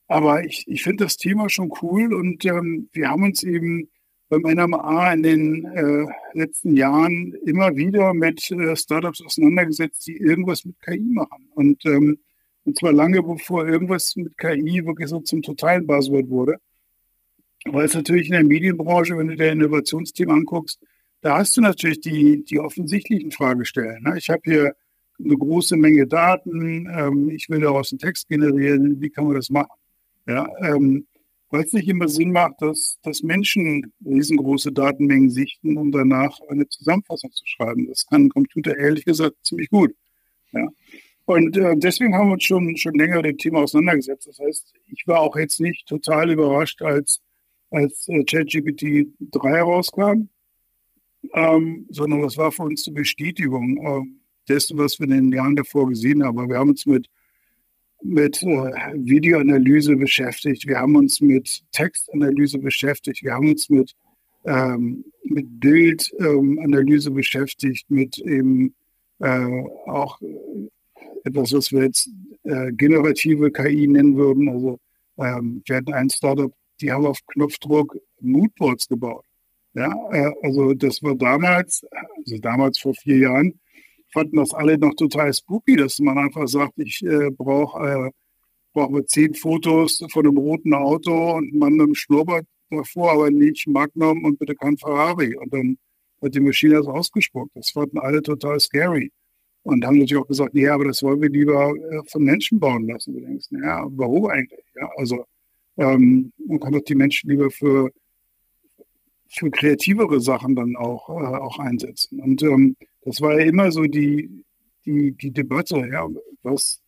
[0.08, 3.88] aber ich, ich finde das Thema schon cool und ähm, wir haben uns eben
[4.28, 10.64] beim NMA in den äh, letzten Jahren immer wieder mit äh, Startups auseinandergesetzt, die irgendwas
[10.64, 11.48] mit KI machen.
[11.54, 12.18] Und, ähm,
[12.64, 16.56] und zwar lange bevor irgendwas mit KI wirklich so zum totalen Buzzword wurde.
[17.64, 20.80] Weil es natürlich in der Medienbranche, wenn du dir Innovationsteam anguckst,
[21.20, 24.02] da hast du natürlich die, die offensichtlichen Fragestellen.
[24.02, 24.18] Ne?
[24.18, 24.74] Ich habe hier
[25.24, 29.50] eine große Menge Daten, ähm, ich will daraus einen Text generieren, wie kann man das
[29.50, 29.70] machen?
[30.26, 31.06] Ja, ähm,
[31.50, 36.66] weil es nicht immer Sinn macht, dass, dass Menschen riesengroße Datenmengen sichten, um danach eine
[36.68, 37.86] Zusammenfassung zu schreiben.
[37.88, 39.92] Das kann ein Computer ehrlich gesagt ziemlich gut.
[40.52, 40.68] Ja.
[41.24, 44.26] Und äh, deswegen haben wir uns schon, schon länger mit dem Thema auseinandergesetzt.
[44.26, 47.20] Das heißt, ich war auch jetzt nicht total überrascht, als
[47.72, 50.28] als äh, ChatGPT 3 rauskam,
[51.34, 54.02] ähm, sondern das war für uns eine Bestätigung äh,
[54.48, 56.48] dessen, was wir in den Jahren davor gesehen haben.
[56.48, 57.08] Wir haben uns mit,
[58.02, 63.92] mit äh, Videoanalyse beschäftigt, wir haben uns mit Textanalyse beschäftigt, wir haben uns mit,
[64.44, 68.74] ähm, mit Bildanalyse ähm, beschäftigt, mit eben
[69.20, 70.20] äh, auch
[71.24, 72.10] etwas, was wir jetzt
[72.44, 74.48] äh, generative KI nennen würden.
[74.48, 74.78] Also
[75.18, 79.24] ähm, wir hatten ein Startup, die haben auf Knopfdruck Moodboards gebaut.
[79.74, 81.84] Ja, äh, also das war damals,
[82.18, 83.60] also damals vor vier Jahren,
[84.12, 88.10] fanden das alle noch total spooky, dass man einfach sagt, ich äh, brauche äh,
[88.72, 93.66] brauche zehn Fotos von einem roten Auto und man mit einem Schnurrbart davor, aber nicht
[93.66, 95.36] Magnum und bitte kein Ferrari.
[95.36, 95.78] Und dann
[96.22, 97.54] hat die Maschine das ausgespuckt.
[97.54, 99.12] Das fanden alle total scary.
[99.64, 102.88] Und haben natürlich auch gesagt, ja, aber das wollen wir lieber äh, von Menschen bauen
[102.88, 103.14] lassen.
[103.14, 104.64] Du denkst, ja, warum eigentlich?
[104.74, 105.24] Ja, also
[105.76, 107.92] ähm, man kann doch die Menschen lieber für,
[109.28, 112.20] für kreativere Sachen dann auch, äh, auch einsetzen.
[112.20, 114.44] Und ähm, das war ja immer so die,
[114.84, 116.08] die, die Debatte, ja,
[116.42, 116.80] was,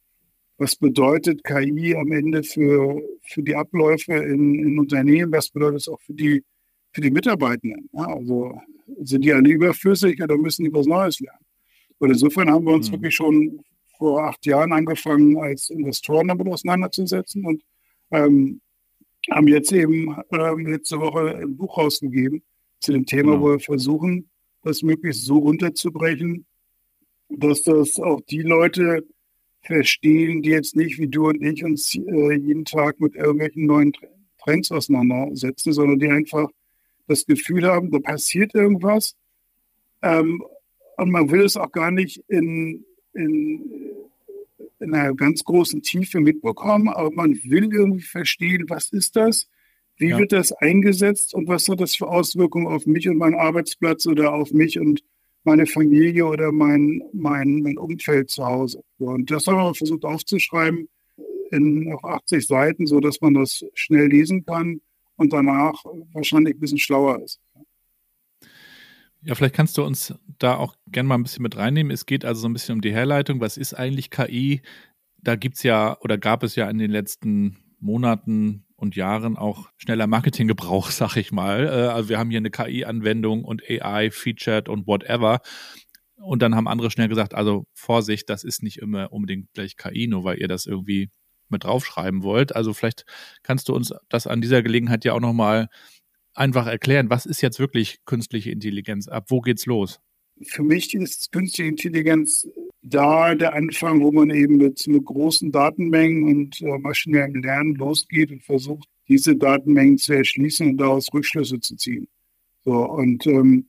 [0.59, 5.89] was bedeutet KI am Ende für, für die Abläufe in, in Unternehmen, was bedeutet es
[5.89, 6.43] auch für die,
[6.93, 7.89] für die Mitarbeitenden?
[7.93, 8.59] Ja, also
[9.03, 11.44] sind die alle überflüssig oder müssen die was Neues lernen?
[12.05, 12.97] Und insofern haben wir uns mhm.
[12.97, 13.61] wirklich schon
[13.97, 17.63] vor acht Jahren angefangen, als Investoren damit auseinanderzusetzen und
[18.11, 18.61] ähm,
[19.31, 22.43] haben jetzt eben ähm, letzte Woche ein Buch rausgegeben
[22.81, 23.43] zu dem Thema, genau.
[23.43, 24.29] wo wir versuchen,
[24.63, 26.45] das möglichst so runterzubrechen,
[27.31, 29.07] dass das auch die Leute
[29.63, 33.95] verstehen, die jetzt nicht wie du und ich uns äh, jeden Tag mit irgendwelchen neuen
[34.43, 36.51] Trends auseinandersetzen, sondern die einfach
[37.07, 39.17] das Gefühl haben, da passiert irgendwas
[40.03, 40.43] ähm,
[40.97, 43.95] und man will es auch gar nicht in, in
[44.85, 49.49] in einer ganz großen Tiefe mitbekommen, aber man will irgendwie verstehen, was ist das?
[49.97, 50.19] Wie ja.
[50.19, 54.35] wird das eingesetzt und was hat das für Auswirkungen auf mich und meinen Arbeitsplatz oder
[54.35, 55.03] auf mich und
[55.45, 58.83] meine Familie oder mein, mein, mein Umfeld zu Hause?
[58.99, 60.89] Und das haben wir versucht aufzuschreiben
[61.51, 64.81] in auf 80 Seiten, sodass man das schnell lesen kann
[65.17, 67.41] und danach wahrscheinlich ein bisschen schlauer ist.
[69.27, 71.91] Ja, vielleicht kannst du uns da auch gerne mal ein bisschen mit reinnehmen.
[71.91, 73.41] Es geht also so ein bisschen um die Herleitung.
[73.41, 74.61] Was ist eigentlich KI?
[75.17, 79.71] Da gibt es ja oder gab es ja in den letzten Monaten und Jahren auch
[79.79, 81.65] schneller Marketinggebrauch, sag ich mal.
[81.65, 85.41] Äh, also wir haben hier eine KI-Anwendung und AI, Featured und whatever.
[86.17, 90.07] Und dann haben andere schnell gesagt, also Vorsicht, das ist nicht immer unbedingt gleich KI,
[90.07, 91.11] nur weil ihr das irgendwie
[91.49, 92.55] mit draufschreiben wollt.
[92.55, 93.07] Also vielleicht
[93.43, 95.69] kannst du uns das an dieser Gelegenheit ja auch nochmal
[96.35, 99.09] einfach erklären, was ist jetzt wirklich künstliche Intelligenz?
[99.09, 100.01] Ab wo geht's los?
[100.43, 102.47] Für mich ist künstliche Intelligenz
[102.85, 108.31] da der Anfang, wo man eben mit, mit großen Datenmengen und äh, maschinellem Lernen losgeht
[108.31, 112.09] und versucht, diese Datenmengen zu erschließen und daraus Rückschlüsse zu ziehen.
[112.65, 113.69] So, und ähm,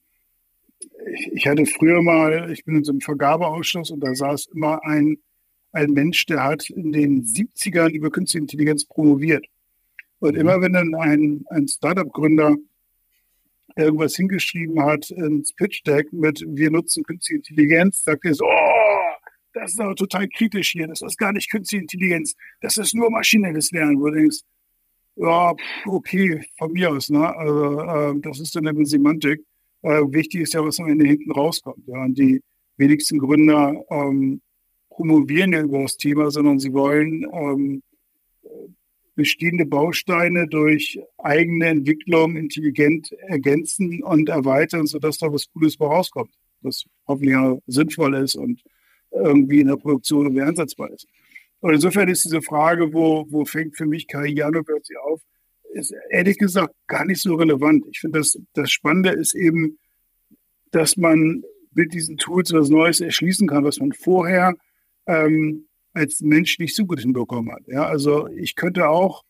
[1.33, 5.17] ich, hatte früher mal, ich bin in so einem Vergabeausschuss und da saß immer ein,
[5.71, 9.45] ein Mensch, der hat in den 70ern über künstliche Intelligenz promoviert.
[10.25, 10.41] Und mhm.
[10.41, 12.55] immer wenn dann ein, ein Startup-Gründer
[13.75, 19.15] irgendwas hingeschrieben hat ins Pitch-Deck mit wir nutzen künstliche Intelligenz, sagt er so, oh,
[19.53, 23.09] das ist aber total kritisch hier, das ist gar nicht künstliche Intelligenz, das ist nur
[23.09, 24.41] maschinelles Lernen, wo du denkst,
[25.17, 25.53] ja,
[25.85, 27.09] okay, von mir aus.
[27.09, 27.35] Ne?
[27.35, 29.41] Also äh, das ist dann eine Semantik.
[29.81, 31.87] Äh, wichtig ist ja, was am Ende hinten rauskommt.
[31.87, 32.03] Ja?
[32.03, 32.41] Und die
[32.77, 34.41] wenigsten Gründer ähm,
[34.89, 37.81] promovieren ja über das Thema, sondern sie wollen ähm,
[39.15, 46.85] bestehende Bausteine durch eigene Entwicklung intelligent ergänzen und erweitern, sodass da was Cooles rauskommt, was
[47.07, 48.61] hoffentlich auch sinnvoll ist und
[49.11, 51.07] irgendwie in der Produktion irgendwie einsatzbar ist.
[51.61, 54.07] Und insofern ist diese Frage, wo, wo fängt für mich
[54.67, 55.21] hört sie auf,
[55.73, 57.85] ist ehrlich gesagt gar nicht so relevant.
[57.89, 59.77] Ich finde, das, das Spannende ist eben,
[60.71, 64.55] dass man mit diesen Tools was Neues erschließen kann, was man vorher
[65.07, 65.64] ähm,
[65.95, 67.63] als Mensch nicht so gut hinbekommen hat.
[67.67, 69.23] Ja, also ich könnte auch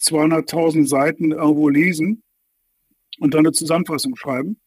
[0.00, 2.22] 200.000 Seiten irgendwo lesen
[3.20, 4.60] und dann eine Zusammenfassung schreiben.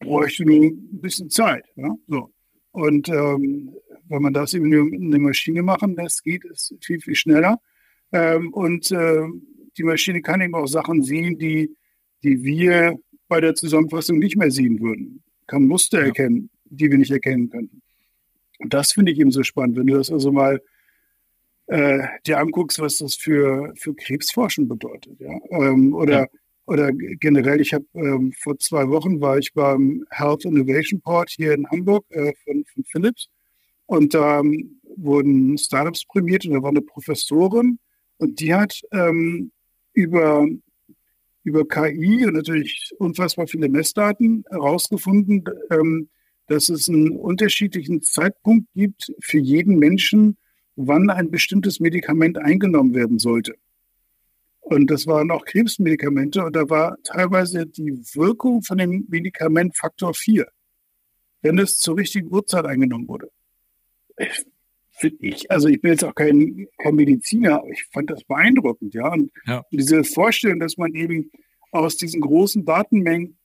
[0.00, 1.64] Bräuchte nur ein bisschen Zeit.
[1.76, 1.94] Ja?
[2.06, 2.32] So.
[2.72, 3.74] Und ähm,
[4.08, 7.60] wenn man das eben in der Maschine machen lässt, geht es viel, viel schneller.
[8.12, 9.26] Ähm, und äh,
[9.76, 11.74] die Maschine kann eben auch Sachen sehen, die,
[12.22, 15.22] die wir bei der Zusammenfassung nicht mehr sehen würden.
[15.46, 16.06] Kann Muster ja.
[16.06, 17.82] erkennen, die wir nicht erkennen könnten.
[18.58, 20.60] Und das finde ich eben so spannend, wenn du das also mal
[21.68, 25.20] äh, dir anguckst, was das für, für Krebsforschen bedeutet.
[25.20, 25.38] Ja?
[25.50, 26.26] Ähm, oder, ja.
[26.66, 31.52] oder generell, ich habe ähm, vor zwei Wochen war ich beim Health Innovation Port hier
[31.52, 33.28] in Hamburg äh, von, von Philips
[33.86, 37.78] und da ähm, wurden Startups prämiert und da war eine Professorin
[38.16, 39.52] und die hat ähm,
[39.92, 40.46] über,
[41.44, 46.08] über KI und natürlich unfassbar viele Messdaten herausgefunden, ähm,
[46.48, 50.36] dass es einen unterschiedlichen Zeitpunkt gibt für jeden Menschen,
[50.76, 53.54] wann ein bestimmtes Medikament eingenommen werden sollte.
[54.60, 60.12] Und das waren auch Krebsmedikamente und da war teilweise die Wirkung von dem Medikament Faktor
[60.12, 60.46] 4,
[61.42, 63.30] wenn es zur richtigen Uhrzeit eingenommen wurde.
[64.90, 68.94] Finde ich, also ich bin jetzt auch kein, kein Mediziner, aber ich fand das beeindruckend,
[68.94, 69.10] ja.
[69.12, 69.64] Und ja.
[69.70, 71.30] diese Vorstellung, dass man eben
[71.70, 73.37] aus diesen großen Datenmengen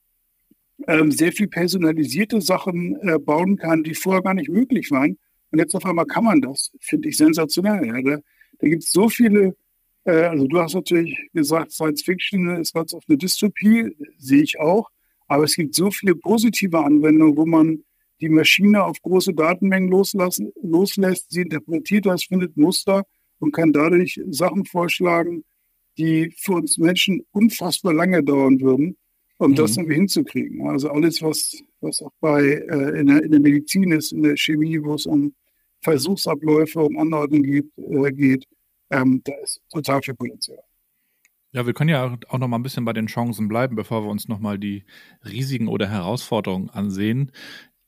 [0.86, 5.18] ähm, sehr viel personalisierte Sachen äh, bauen kann, die vorher gar nicht möglich waren.
[5.50, 6.72] Und jetzt auf einmal kann man das.
[6.80, 7.86] Finde ich sensationell.
[7.86, 8.02] Ja.
[8.02, 8.18] Da,
[8.58, 9.56] da gibt es so viele,
[10.04, 14.58] äh, also du hast natürlich gesagt, Science Fiction ist ganz oft eine Dystopie, sehe ich
[14.58, 14.90] auch.
[15.26, 17.84] Aber es gibt so viele positive Anwendungen, wo man
[18.20, 23.04] die Maschine auf große Datenmengen loslassen, loslässt, sie interpretiert das, findet Muster
[23.38, 25.44] und kann dadurch Sachen vorschlagen,
[25.98, 28.96] die für uns Menschen unfassbar lange dauern würden
[29.38, 29.54] um mhm.
[29.56, 30.66] das irgendwie hinzukriegen.
[30.68, 34.36] Also alles, was, was auch bei äh, in, der, in, der, Medizin ist, in der
[34.36, 35.34] Chemie, wo es um
[35.80, 38.46] Versuchsabläufe, um Anordnung geht, äh, geht
[38.90, 40.58] ähm, da ist total viel Potenzial.
[41.52, 44.10] Ja, wir können ja auch noch mal ein bisschen bei den Chancen bleiben, bevor wir
[44.10, 44.84] uns noch mal die
[45.24, 47.30] Risiken oder Herausforderungen ansehen.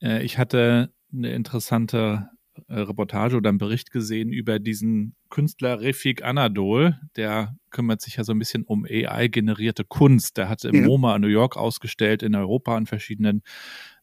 [0.01, 2.29] Äh, ich hatte eine interessante
[2.69, 6.97] Reportage oder einen Bericht gesehen über diesen Künstler Refik Anadol.
[7.15, 10.37] Der kümmert sich ja so ein bisschen um AI-generierte Kunst.
[10.37, 10.81] Der hat im ja.
[10.87, 13.43] MoMA in New York ausgestellt, in Europa in verschiedenen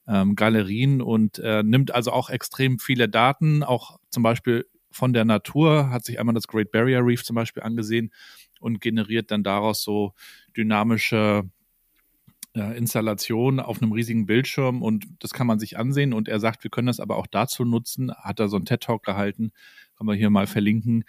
[0.06, 5.24] ähm, Galerien und äh, nimmt also auch extrem viele Daten, auch zum Beispiel von der
[5.24, 8.12] Natur, hat sich einmal das Great Barrier Reef zum Beispiel angesehen
[8.60, 10.12] und generiert dann daraus so
[10.56, 11.42] dynamische
[12.54, 16.64] äh, Installation auf einem riesigen Bildschirm und das kann man sich ansehen und er sagt,
[16.64, 19.52] wir können das aber auch dazu nutzen, hat er so einen TED-Talk gehalten,
[19.96, 21.04] kann man hier mal verlinken,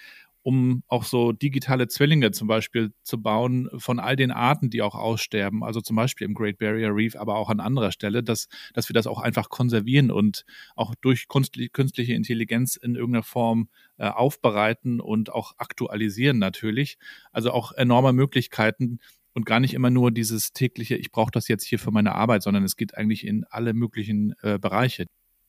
[0.45, 4.93] um auch so digitale Zwillinge zum Beispiel zu bauen von all den Arten, die auch
[4.93, 8.88] aussterben, also zum Beispiel im Great Barrier Reef, aber auch an anderer Stelle, dass, dass
[8.88, 14.99] wir das auch einfach konservieren und auch durch künstliche Intelligenz in irgendeiner Form äh, aufbereiten
[14.99, 16.99] und auch aktualisieren natürlich.
[17.31, 18.99] Also auch enorme Möglichkeiten,
[19.36, 22.41] und gar nicht immer nur dieses tägliche, ich brauche das jetzt hier für meine Arbeit,
[22.41, 25.06] sondern es geht eigentlich in alle möglichen äh, Bereiche.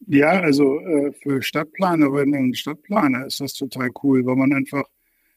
[0.06, 4.84] Ja, also äh, für Stadtplanerinnen und Stadtplaner ist das total cool, weil man einfach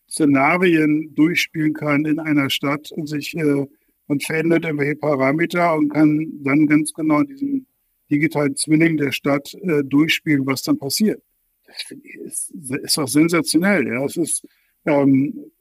[0.09, 3.65] Szenarien durchspielen kann in einer Stadt und sich äh,
[4.07, 7.67] und verändert irgendwelche Parameter und kann dann ganz genau diesen
[8.09, 11.21] digitalen Zwilling der Stadt äh, durchspielen, was dann passiert.
[11.67, 13.87] Das ich, ist, ist doch sensationell.
[13.87, 14.43] Ja, es ist
[14.85, 15.51] ähm,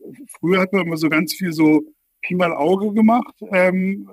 [0.40, 1.83] früher hat man immer so ganz viel so
[2.20, 4.11] Pi mal Auge gemacht ähm,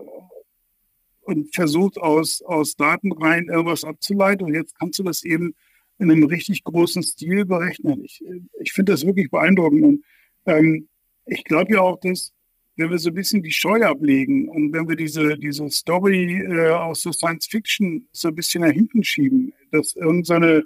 [1.22, 4.46] und versucht aus, aus Datenreihen irgendwas abzuleiten.
[4.46, 5.56] Und jetzt kannst du das eben
[5.98, 8.04] in einem richtig großen Stil berechnen.
[8.04, 8.24] Ich,
[8.60, 9.84] ich finde das wirklich beeindruckend.
[9.84, 10.04] Und
[10.46, 10.88] ähm,
[11.26, 12.32] ich glaube ja auch, dass
[12.78, 16.72] wenn wir so ein bisschen die Scheu ablegen und wenn wir diese, diese Story äh,
[16.72, 20.66] aus der Science Fiction so ein bisschen nach hinten schieben, dass irgendeine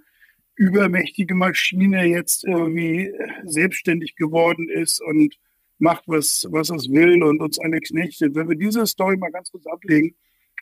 [0.55, 3.13] übermächtige Maschine jetzt irgendwie
[3.45, 5.35] selbstständig geworden ist und
[5.79, 8.35] macht, was, was es will und uns alle knechtet.
[8.35, 10.15] Wenn wir diese Story mal ganz kurz ablegen,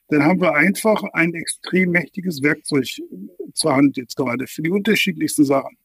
[0.09, 2.85] dann haben wir einfach ein extrem mächtiges Werkzeug
[3.53, 5.77] zur Hand jetzt gerade für die unterschiedlichsten Sachen.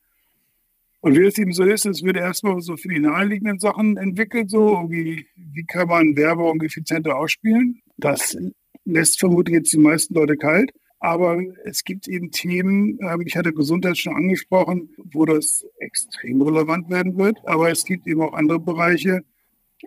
[1.01, 4.51] Und wie es eben so ist, es wird erstmal so für die naheliegenden Sachen entwickelt,
[4.51, 7.83] so wie, wie kann man Werbung effizienter ausspielen.
[7.97, 8.37] Das
[8.85, 10.71] lässt vermutlich jetzt die meisten Leute kalt.
[11.03, 16.89] Aber es gibt eben Themen, ähm, ich hatte Gesundheit schon angesprochen, wo das extrem relevant
[16.91, 17.39] werden wird.
[17.45, 19.23] Aber es gibt eben auch andere Bereiche,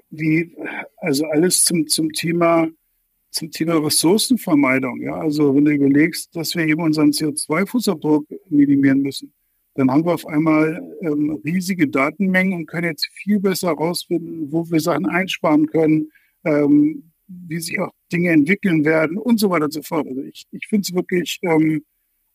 [0.10, 0.54] wie
[0.98, 2.68] also alles zum, zum Thema
[3.32, 5.02] zum Thema Ressourcenvermeidung.
[5.02, 9.34] Ja, also wenn du überlegst, dass wir eben unseren CO2-Fußabdruck minimieren müssen,
[9.76, 14.70] dann haben wir auf einmal ähm, riesige Datenmengen und können jetzt viel besser herausfinden, wo
[14.70, 16.12] wir Sachen einsparen können,
[16.44, 20.08] ähm, wie sich auch Dinge entwickeln werden und so weiter und so fort.
[20.08, 21.84] Also ich, ich finde es wirklich ähm,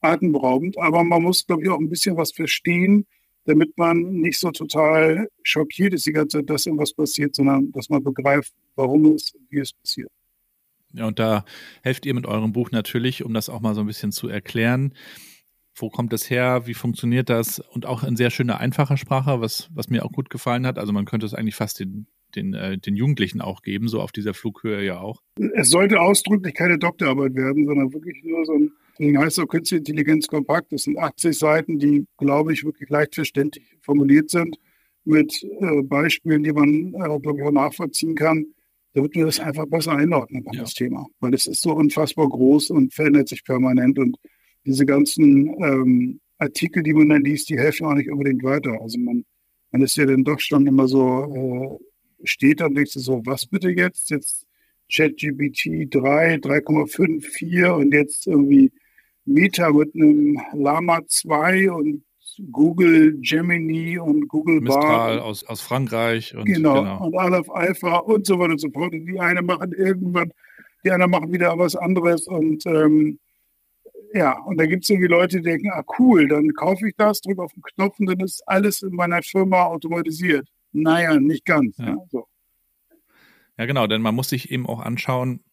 [0.00, 3.06] atemberaubend, aber man muss, glaube ich, auch ein bisschen was verstehen,
[3.44, 7.88] damit man nicht so total schockiert ist die ganze Zeit, dass irgendwas passiert, sondern dass
[7.88, 10.10] man begreift, warum es, wie es passiert.
[10.92, 11.44] Ja, und da
[11.82, 14.94] helft ihr mit eurem Buch natürlich, um das auch mal so ein bisschen zu erklären.
[15.74, 16.66] Wo kommt das her?
[16.66, 17.60] Wie funktioniert das?
[17.60, 20.78] Und auch in sehr schöner, einfacher Sprache, was, was mir auch gut gefallen hat.
[20.78, 24.12] Also man könnte es eigentlich fast den den, äh, den Jugendlichen auch geben, so auf
[24.12, 25.22] dieser Flughöhe ja auch.
[25.54, 29.78] Es sollte ausdrücklich keine Doktorarbeit werden, sondern wirklich nur so ein, Ding heißt auch Künstliche
[29.78, 30.72] Intelligenz kompakt.
[30.72, 34.56] Das sind 80 Seiten, die, glaube ich, wirklich leicht verständlich formuliert sind,
[35.04, 38.46] mit äh, Beispielen, die man, äh, auch nachvollziehen kann.
[38.92, 40.60] Da wird mir das einfach besser einordnen ja.
[40.60, 44.16] das Thema, weil es ist so unfassbar groß und verändert sich permanent und
[44.66, 48.80] diese ganzen ähm, Artikel, die man dann liest, die helfen auch nicht unbedingt weiter.
[48.80, 49.24] Also man,
[49.70, 51.80] man ist ja dann doch schon immer so
[52.24, 54.10] steht dann denkst du so, was bitte jetzt?
[54.10, 54.46] Jetzt
[54.92, 58.72] ChatGPT 3, 3,5, 4 und jetzt irgendwie
[59.24, 62.02] Meta mit einem Lama 2 und
[62.50, 65.24] Google Gemini und Google Mistral Bar.
[65.24, 66.34] aus, aus Frankreich.
[66.34, 68.92] Und, genau, genau, und Aleph Alpha und so weiter und so fort.
[68.92, 70.32] Und die eine machen irgendwann,
[70.84, 73.18] die anderen machen wieder was anderes und ähm,
[74.12, 77.20] ja, und da gibt es irgendwie Leute, die denken, ah cool, dann kaufe ich das,
[77.20, 80.48] drücke auf den Knopf und dann ist alles in meiner Firma automatisiert.
[80.72, 81.78] Naja, nicht ganz.
[81.78, 81.86] Ja.
[81.86, 81.96] Ne?
[82.10, 82.26] So.
[83.58, 85.44] ja, genau, denn man muss sich eben auch anschauen,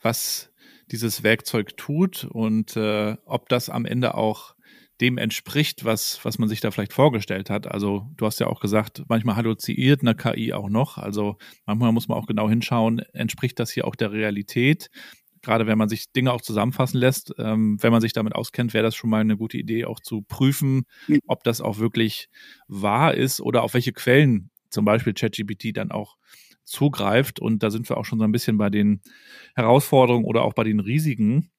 [0.00, 0.52] was
[0.90, 4.54] dieses Werkzeug tut und äh, ob das am Ende auch
[5.00, 7.66] dem entspricht, was, was man sich da vielleicht vorgestellt hat.
[7.66, 10.98] Also du hast ja auch gesagt, manchmal halluziniert eine KI auch noch.
[10.98, 14.90] Also manchmal muss man auch genau hinschauen, entspricht das hier auch der Realität?
[15.42, 18.84] Gerade wenn man sich Dinge auch zusammenfassen lässt, ähm, wenn man sich damit auskennt, wäre
[18.84, 20.84] das schon mal eine gute Idee, auch zu prüfen,
[21.26, 22.28] ob das auch wirklich
[22.68, 26.16] wahr ist oder auf welche Quellen zum Beispiel ChatGPT dann auch
[26.64, 27.40] zugreift.
[27.40, 29.00] Und da sind wir auch schon so ein bisschen bei den
[29.54, 31.50] Herausforderungen oder auch bei den Risiken.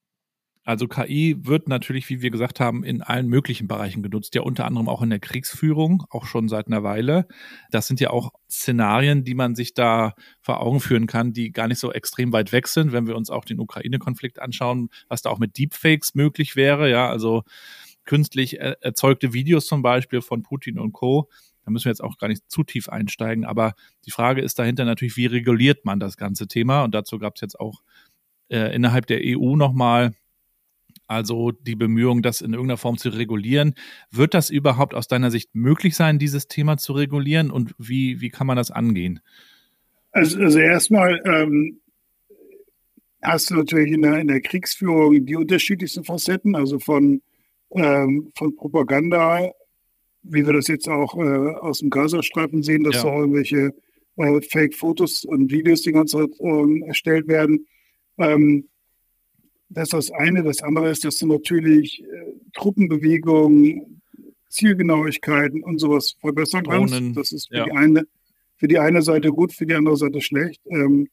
[0.68, 4.66] Also KI wird natürlich, wie wir gesagt haben, in allen möglichen Bereichen genutzt, ja unter
[4.66, 7.28] anderem auch in der Kriegsführung, auch schon seit einer Weile.
[7.70, 11.68] Das sind ja auch Szenarien, die man sich da vor Augen führen kann, die gar
[11.68, 15.30] nicht so extrem weit weg sind, wenn wir uns auch den Ukraine-Konflikt anschauen, was da
[15.30, 17.44] auch mit Deepfakes möglich wäre, ja, also
[18.06, 21.30] künstlich erzeugte Videos zum Beispiel von Putin und Co.
[21.66, 23.44] Da müssen wir jetzt auch gar nicht zu tief einsteigen.
[23.44, 23.74] Aber
[24.06, 26.84] die Frage ist dahinter natürlich, wie reguliert man das ganze Thema?
[26.84, 27.82] Und dazu gab es jetzt auch
[28.50, 30.14] äh, innerhalb der EU nochmal
[31.08, 33.76] also die Bemühung, das in irgendeiner Form zu regulieren.
[34.12, 37.52] Wird das überhaupt aus deiner Sicht möglich sein, dieses Thema zu regulieren?
[37.52, 39.20] Und wie, wie kann man das angehen?
[40.12, 41.80] Also, also erstmal ähm,
[43.22, 47.22] hast du natürlich in der, in der Kriegsführung die unterschiedlichsten Facetten, also von,
[47.72, 49.52] ähm, von Propaganda
[50.28, 53.04] wie wir das jetzt auch äh, aus dem Gazastreifen sehen, dass ja.
[53.04, 53.74] da irgendwelche
[54.18, 57.68] äh, Fake-Fotos und Videos die ganze Zeit ähm, erstellt werden.
[58.18, 58.68] Ähm,
[59.70, 60.44] das ist das eine.
[60.44, 64.02] Das andere ist, dass du natürlich äh, Truppenbewegungen,
[64.50, 66.96] Zielgenauigkeiten und sowas verbessern kannst.
[67.16, 67.66] Das ist für, ja.
[67.66, 68.08] die eine,
[68.56, 70.62] für die eine Seite gut, für die andere Seite schlecht.
[70.68, 71.10] Ähm,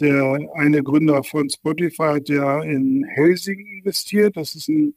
[0.00, 4.36] der eine Gründer von Spotify hat ja in Helsing investiert.
[4.36, 4.94] Das ist ein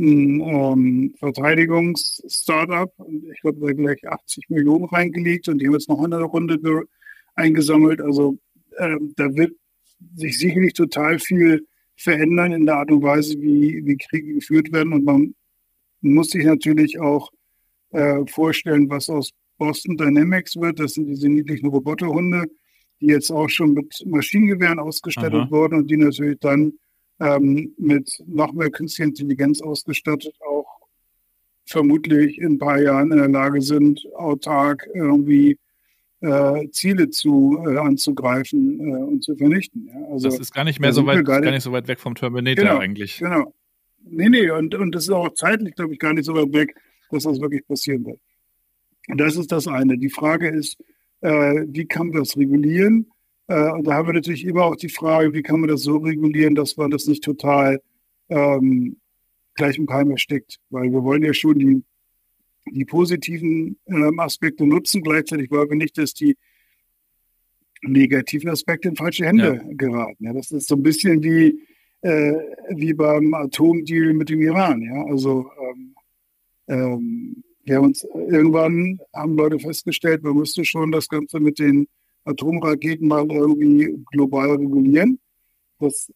[0.00, 2.92] ein ähm, Verteidigungs-Startup.
[3.32, 6.58] Ich glaube, da gleich 80 Millionen reingelegt und die haben jetzt noch eine Runde
[7.34, 8.00] eingesammelt.
[8.00, 8.38] Also
[8.78, 9.52] äh, da wird
[10.16, 14.94] sich sicherlich total viel verändern in der Art und Weise, wie, wie Kriege geführt werden.
[14.94, 15.34] Und man
[16.00, 17.30] muss sich natürlich auch
[17.90, 20.80] äh, vorstellen, was aus Boston Dynamics wird.
[20.80, 22.44] Das sind diese niedlichen Roboterhunde,
[23.00, 25.50] die jetzt auch schon mit Maschinengewehren ausgestattet Aha.
[25.50, 26.72] wurden und die natürlich dann
[27.20, 30.80] ähm, mit noch mehr künstlicher Intelligenz ausgestattet auch
[31.66, 35.56] vermutlich in ein paar Jahren in der Lage sind, autark irgendwie
[36.20, 39.86] äh, Ziele zu äh, anzugreifen äh, und zu vernichten.
[39.86, 40.12] Ja.
[40.12, 42.64] Also, das ist gar nicht mehr so weit, gar nicht so weit weg vom Terminator
[42.64, 43.18] genau, eigentlich.
[43.18, 43.54] Genau.
[44.02, 46.74] Nee, nee, und, und das ist auch zeitlich, glaube ich, gar nicht so weit weg,
[47.10, 48.18] dass das wirklich passieren wird.
[49.08, 49.96] Und das ist das eine.
[49.98, 50.76] Die Frage ist,
[51.20, 53.10] äh, wie kann man das regulieren?
[53.50, 55.96] Äh, und da haben wir natürlich immer auch die Frage, wie kann man das so
[55.96, 57.82] regulieren, dass man das nicht total
[58.28, 58.96] ähm,
[59.54, 60.58] gleich im Keim erstickt.
[60.70, 61.82] Weil wir wollen ja schon die,
[62.70, 65.02] die positiven ähm, Aspekte nutzen.
[65.02, 66.36] Gleichzeitig wollen wir nicht, dass die
[67.82, 69.74] negativen Aspekte in falsche Hände ja.
[69.74, 70.24] geraten.
[70.24, 71.60] Ja, das ist so ein bisschen wie,
[72.02, 72.34] äh,
[72.76, 74.80] wie beim Atomdeal mit dem Iran.
[74.80, 75.94] Ja, also ähm,
[76.68, 81.88] ähm, wir haben uns irgendwann haben Leute festgestellt, man müsste schon das Ganze mit den
[82.24, 85.18] Atomraketen mal irgendwie global regulieren.
[85.78, 86.12] Das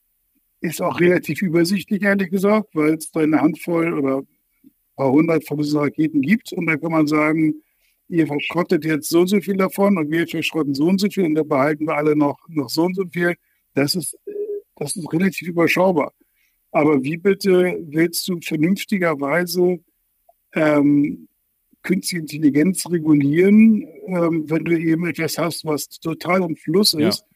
[0.61, 4.27] ist auch relativ übersichtlich, ehrlich gesagt, weil es da eine Handvoll oder ein
[4.97, 6.53] paar hundert von diesen Raketen gibt.
[6.53, 7.63] Und dann kann man sagen,
[8.09, 11.25] ihr verschrottet jetzt so und so viel davon und wir verschrotten so und so viel
[11.25, 13.35] und dann behalten wir alle noch, noch so und so viel.
[13.75, 14.17] Das ist,
[14.77, 16.13] das ist relativ überschaubar.
[16.71, 19.79] Aber wie bitte willst du vernünftigerweise
[20.55, 21.29] ähm,
[21.85, 27.27] künstliche Intelligenz regulieren, ähm, wenn du eben etwas hast, was total im Fluss ist ja.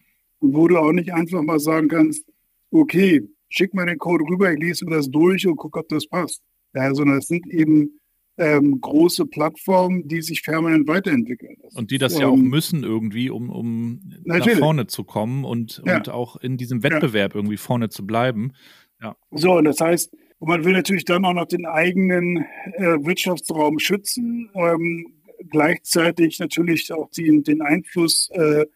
[0.41, 2.25] und wo du auch nicht einfach mal sagen kannst,
[2.73, 6.07] okay, schick mal den Code rüber, ich lese mir das durch und gucke, ob das
[6.07, 6.43] passt.
[6.75, 8.01] Ja, sondern es sind eben
[8.37, 11.57] ähm, große Plattformen, die sich permanent weiterentwickeln.
[11.63, 15.05] Das und die das ist, ja auch ähm, müssen irgendwie, um, um nach vorne zu
[15.05, 15.97] kommen und, ja.
[15.97, 17.39] und auch in diesem Wettbewerb ja.
[17.39, 18.53] irgendwie vorne zu bleiben.
[19.01, 19.17] Ja.
[19.31, 20.15] So, und das heißt,
[20.47, 25.07] man will natürlich dann auch noch den eigenen äh, Wirtschaftsraum schützen, ähm,
[25.51, 28.67] gleichzeitig natürlich auch die, den Einfluss äh,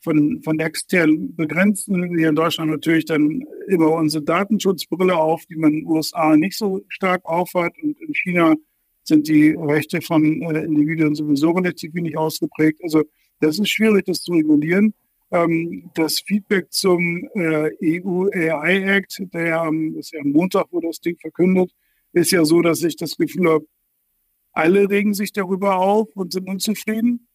[0.00, 2.16] von, von extern begrenzen.
[2.16, 6.56] Wir in Deutschland natürlich dann immer unsere Datenschutzbrille auf, die man in den USA nicht
[6.56, 7.72] so stark aufhat.
[7.82, 8.54] Und in China
[9.04, 12.80] sind die Rechte von äh, Individuen sowieso relativ wenig ausgeprägt.
[12.82, 13.04] Also
[13.40, 14.94] das ist schwierig, das zu regulieren.
[15.32, 20.80] Ähm, das Feedback zum äh, EU AI Act, der ähm, ist ja am Montag, wo
[20.80, 21.72] das Ding verkündet,
[22.12, 23.66] ist ja so, dass ich das Gefühl habe,
[24.52, 27.26] alle regen sich darüber auf und sind unzufrieden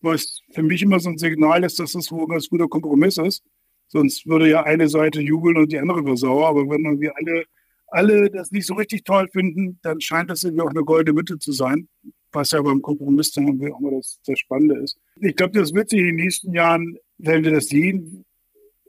[0.00, 3.18] was für mich immer so ein Signal ist, dass das wohl ein ganz guter Kompromiss
[3.18, 3.42] ist.
[3.88, 6.48] Sonst würde ja eine Seite jubeln und die andere wäre sauer.
[6.48, 7.44] Aber wenn wir alle,
[7.88, 11.38] alle das nicht so richtig toll finden, dann scheint das irgendwie auch eine goldene Mitte
[11.38, 11.88] zu sein.
[12.32, 14.96] Was ja beim Kompromiss dann auch immer das, das Spannende ist.
[15.16, 18.24] Ich glaube, das wird sich in den nächsten Jahren, wenn wir das sehen,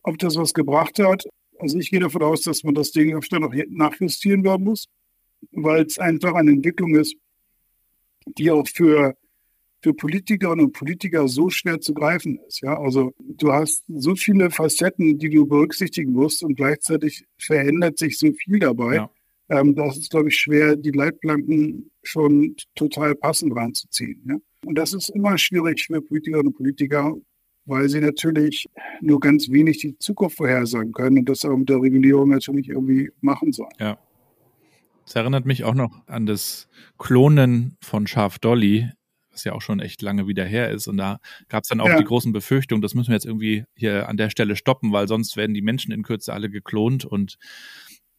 [0.04, 1.26] ob das was gebracht hat.
[1.60, 4.88] Also ich gehe davon aus, dass man das Ding öfter noch nachjustieren werden muss,
[5.52, 7.16] weil es einfach eine Entwicklung ist,
[8.26, 9.16] die auch für
[9.84, 12.62] für Politikerinnen und Politiker so schwer zu greifen ist.
[12.62, 18.20] Ja, also du hast so viele Facetten, die du berücksichtigen musst und gleichzeitig verändert sich
[18.20, 18.96] so viel dabei.
[18.96, 19.12] Ja.
[19.50, 24.22] Ähm, das ist, glaube ich, schwer, die Leitplanken schon total passend reinzuziehen.
[24.28, 24.36] Ja?
[24.66, 27.16] Und das ist immer schwierig für Politikerinnen und Politiker,
[27.72, 28.70] weil sie natürlich
[29.00, 33.10] nur ganz wenig die Zukunft vorhersagen können und das auch mit der Regulierung natürlich irgendwie
[33.22, 33.72] machen sollen.
[33.80, 33.98] Ja.
[35.06, 36.68] Das erinnert mich auch noch an das
[37.00, 38.90] Klonen von Schaf Dolly
[39.32, 40.88] was ja auch schon echt lange wieder her ist.
[40.88, 41.98] Und da gab es dann auch ja.
[41.98, 45.38] die großen Befürchtungen, das müssen wir jetzt irgendwie hier an der Stelle stoppen, weil sonst
[45.38, 47.38] werden die Menschen in Kürze alle geklont und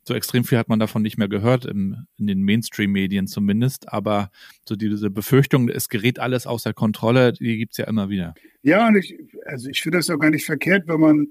[0.04, 3.92] so extrem viel hat man davon nicht mehr gehört, im, in den Mainstream-Medien zumindest.
[3.92, 4.30] Aber
[4.68, 8.34] so diese Befürchtung, es gerät alles außer Kontrolle, die gibt es ja immer wieder.
[8.62, 11.28] Ja, und ich, also ich finde das auch gar nicht verkehrt, wenn man,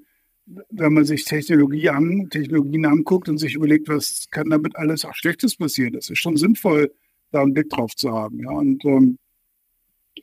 [0.70, 5.16] wenn man sich Technologie an, Technologien anguckt und sich überlegt, was kann damit alles auch
[5.16, 5.94] Schlechtes passieren.
[5.94, 6.92] Das ist schon sinnvoll,
[7.32, 8.40] da einen Blick drauf zu haben.
[8.40, 9.18] Ja, und ähm,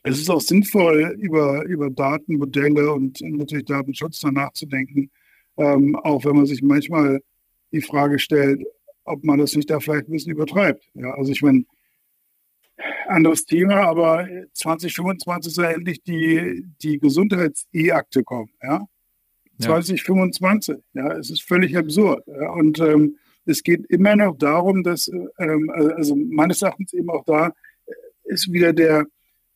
[0.03, 5.11] es ist auch sinnvoll, über, über Datenmodelle und natürlich Datenschutz nachzudenken,
[5.57, 7.21] ähm, auch wenn man sich manchmal
[7.71, 8.63] die Frage stellt,
[9.03, 10.89] ob man das nicht da vielleicht ein bisschen übertreibt.
[10.93, 11.65] Ja, also ich meine,
[13.07, 18.51] anderes Thema, aber 2025 soll endlich die, die Gesundheits-E-Akte kommen.
[18.61, 18.85] Ja?
[19.59, 22.25] 2025, ja, es ist völlig absurd.
[22.27, 22.51] Ja?
[22.51, 27.53] Und ähm, es geht immer noch darum, dass, ähm, also meines Erachtens eben auch da
[28.23, 29.05] ist wieder der,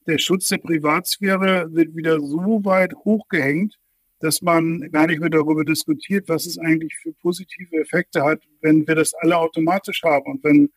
[0.07, 3.77] der Schutz der Privatsphäre wird wieder so weit hochgehängt,
[4.23, 8.87] dass man gar nicht mehr darüber diskutiert, was es eigentlich für positive Effekte hat, wenn
[8.87, 10.69] wir das alle automatisch haben und wenn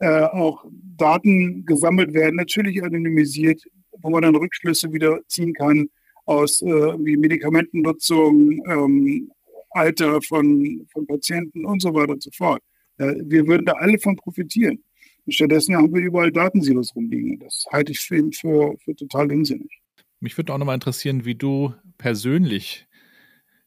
[0.00, 0.66] äh, auch
[0.98, 3.62] Daten gesammelt werden, natürlich anonymisiert,
[4.02, 5.88] wo man dann Rückschlüsse wieder ziehen kann
[6.26, 9.30] aus äh, wie Medikamentennutzung, ähm,
[9.70, 12.60] Alter von, von Patienten und so weiter und so fort.
[12.98, 14.84] Äh, wir würden da alle von profitieren.
[15.26, 17.38] Stattdessen haben wir überall Datensilos rumliegen.
[17.38, 19.80] Das halte ich für, für, für total unsinnig.
[20.18, 22.86] Mich würde auch nochmal interessieren, wie du persönlich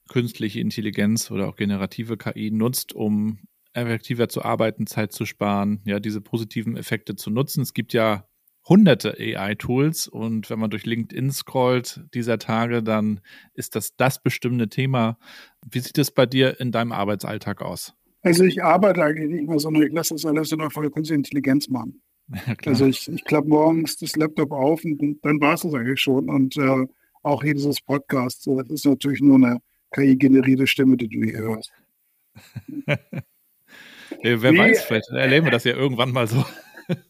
[0.09, 3.39] künstliche Intelligenz oder auch generative KI nutzt, um
[3.73, 7.61] effektiver zu arbeiten, Zeit zu sparen, ja, diese positiven Effekte zu nutzen.
[7.61, 8.27] Es gibt ja
[8.67, 13.19] hunderte AI-Tools und wenn man durch LinkedIn scrollt dieser Tage, dann
[13.53, 15.17] ist das das bestimmte Thema.
[15.69, 17.93] Wie sieht es bei dir in deinem Arbeitsalltag aus?
[18.21, 21.67] Also ich arbeite eigentlich nicht mehr, sondern ich lasse das alles von der künstlichen Intelligenz
[21.69, 22.01] machen.
[22.47, 25.99] Ja, also ich, ich klappe morgens das Laptop auf und dann war es das eigentlich
[25.99, 26.29] schon.
[26.29, 26.85] Und äh,
[27.21, 29.59] auch hier dieses Podcast, das ist natürlich nur eine
[29.93, 31.71] KI-generierte Stimme, die du hier hörst.
[32.87, 32.97] ja,
[34.41, 36.43] wer nee, weiß, vielleicht erleben wir das ja irgendwann mal so.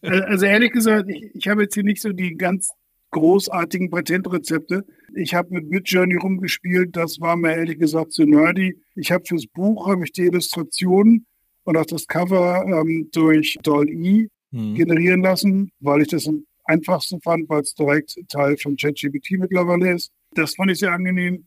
[0.01, 2.71] also ehrlich gesagt, ich, ich habe jetzt hier nicht so die ganz
[3.11, 4.85] großartigen Patentrezepte.
[5.15, 8.75] Ich habe mit Midjourney rumgespielt, das war mir ehrlich gesagt zu nerdy.
[8.95, 11.25] Ich habe fürs Buch habe ich die Illustrationen
[11.63, 14.75] und auch das Cover ähm, durch Doll-E mhm.
[14.75, 19.93] generieren lassen, weil ich das am einfachsten fand, weil es direkt Teil von ChatGPT mittlerweile
[19.93, 20.11] ist.
[20.33, 21.45] Das fand ich sehr angenehm.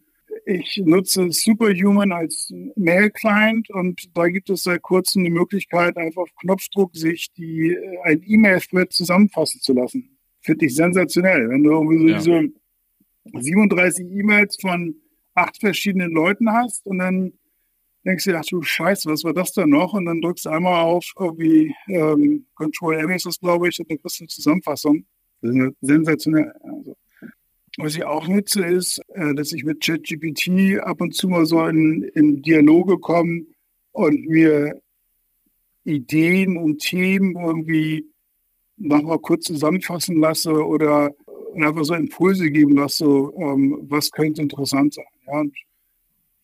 [0.48, 6.34] Ich nutze Superhuman als Mail-Client und da gibt es seit kurzem die Möglichkeit, einfach auf
[6.40, 10.16] Knopfdruck sich die, äh, ein E-Mail-Thread zusammenfassen zu lassen.
[10.40, 11.48] Finde ich sensationell.
[11.48, 12.42] Wenn du irgendwie so ja.
[12.44, 12.52] diese
[13.42, 14.94] 37 E-Mails von
[15.34, 17.32] acht verschiedenen Leuten hast und dann
[18.04, 19.94] denkst du, ach du Scheiße, was war das denn noch?
[19.94, 23.90] Und dann drückst du einmal auf irgendwie ähm, Control M ist das, glaube ich, und
[23.90, 25.06] dann kriegst du eine Zusammenfassung.
[25.80, 26.52] Sensationell.
[26.62, 26.96] Also,
[27.78, 31.64] was ich auch nutze, ist, äh, dass ich mit ChatGPT ab und zu mal so
[31.66, 33.46] in, in Dialoge komme
[33.92, 34.80] und mir
[35.84, 38.06] Ideen und Themen irgendwie
[38.76, 41.14] nochmal kurz zusammenfassen lasse oder
[41.54, 45.04] einfach so Impulse geben lasse, ähm, was könnte interessant sein.
[45.26, 45.44] Ja,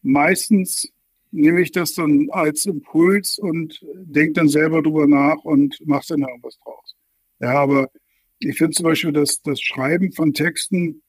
[0.02, 0.90] meistens
[1.30, 6.22] nehme ich das dann als Impuls und denke dann selber drüber nach und mache dann
[6.22, 6.94] irgendwas draus.
[7.40, 7.90] Ja, aber
[8.38, 11.02] ich finde zum Beispiel, dass das Schreiben von Texten,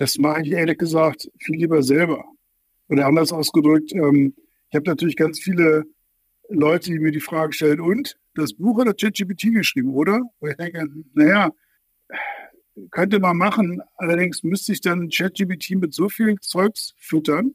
[0.00, 2.24] das mache ich ehrlich gesagt viel lieber selber.
[2.88, 4.34] Oder anders ausgedrückt, ähm,
[4.70, 5.84] ich habe natürlich ganz viele
[6.48, 10.22] Leute, die mir die Frage stellen, und das Buch oder ChatGPT geschrieben, oder?
[10.40, 11.50] Wo ich denke, naja,
[12.90, 17.54] könnte man machen, allerdings müsste ich dann ChatGPT mit so viel Zeugs füttern,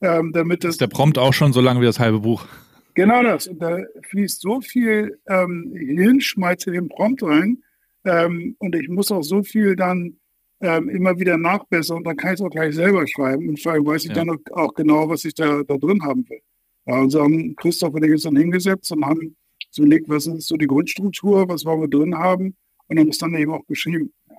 [0.00, 0.74] ähm, damit das.
[0.74, 2.46] Ist der Prompt auch schon so lange wie das halbe Buch?
[2.94, 3.48] Genau das.
[3.48, 3.78] Und da
[4.08, 7.64] fließt so viel ähm, Hirnschmalz in den Prompt rein.
[8.04, 10.19] Ähm, und ich muss auch so viel dann
[10.60, 13.48] ähm, immer wieder nachbessern und dann kann ich es auch gleich selber schreiben.
[13.48, 14.24] Und vor allem weiß ich ja.
[14.24, 16.40] dann auch genau, was ich da, da drin haben will.
[16.86, 19.36] Ja, und so haben Christoph und ich uns dann hingesetzt und haben
[19.70, 22.56] so überlegt, was ist so die Grundstruktur, was wollen wir drin haben
[22.88, 24.12] und haben es dann eben auch geschrieben.
[24.28, 24.36] Ja.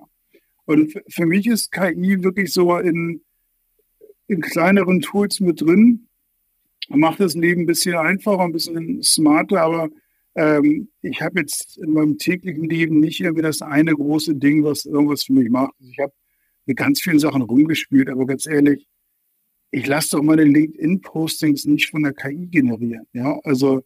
[0.66, 3.22] Und für mich ist KI wirklich so in,
[4.28, 6.08] in kleineren Tools mit drin.
[6.88, 9.88] Macht das Leben ein bisschen einfacher, ein bisschen smarter, aber
[10.34, 14.84] ähm, ich habe jetzt in meinem täglichen Leben nicht irgendwie das eine große Ding, was
[14.84, 15.74] irgendwas für mich macht.
[15.80, 16.12] Ich habe
[16.66, 18.86] mit ganz vielen Sachen rumgespielt, aber ganz ehrlich,
[19.70, 23.06] ich lasse doch meine LinkedIn-Postings nicht von der KI generieren.
[23.12, 23.82] Ja, also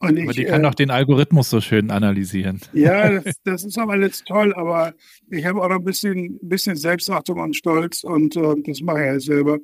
[0.00, 2.60] und ich, aber die kann äh, doch den Algorithmus so schön analysieren.
[2.72, 4.94] Ja, das, das ist aber alles toll, aber
[5.30, 9.06] ich habe auch noch ein bisschen, bisschen Selbstachtung und Stolz und äh, das mache ich
[9.06, 9.58] ja selber.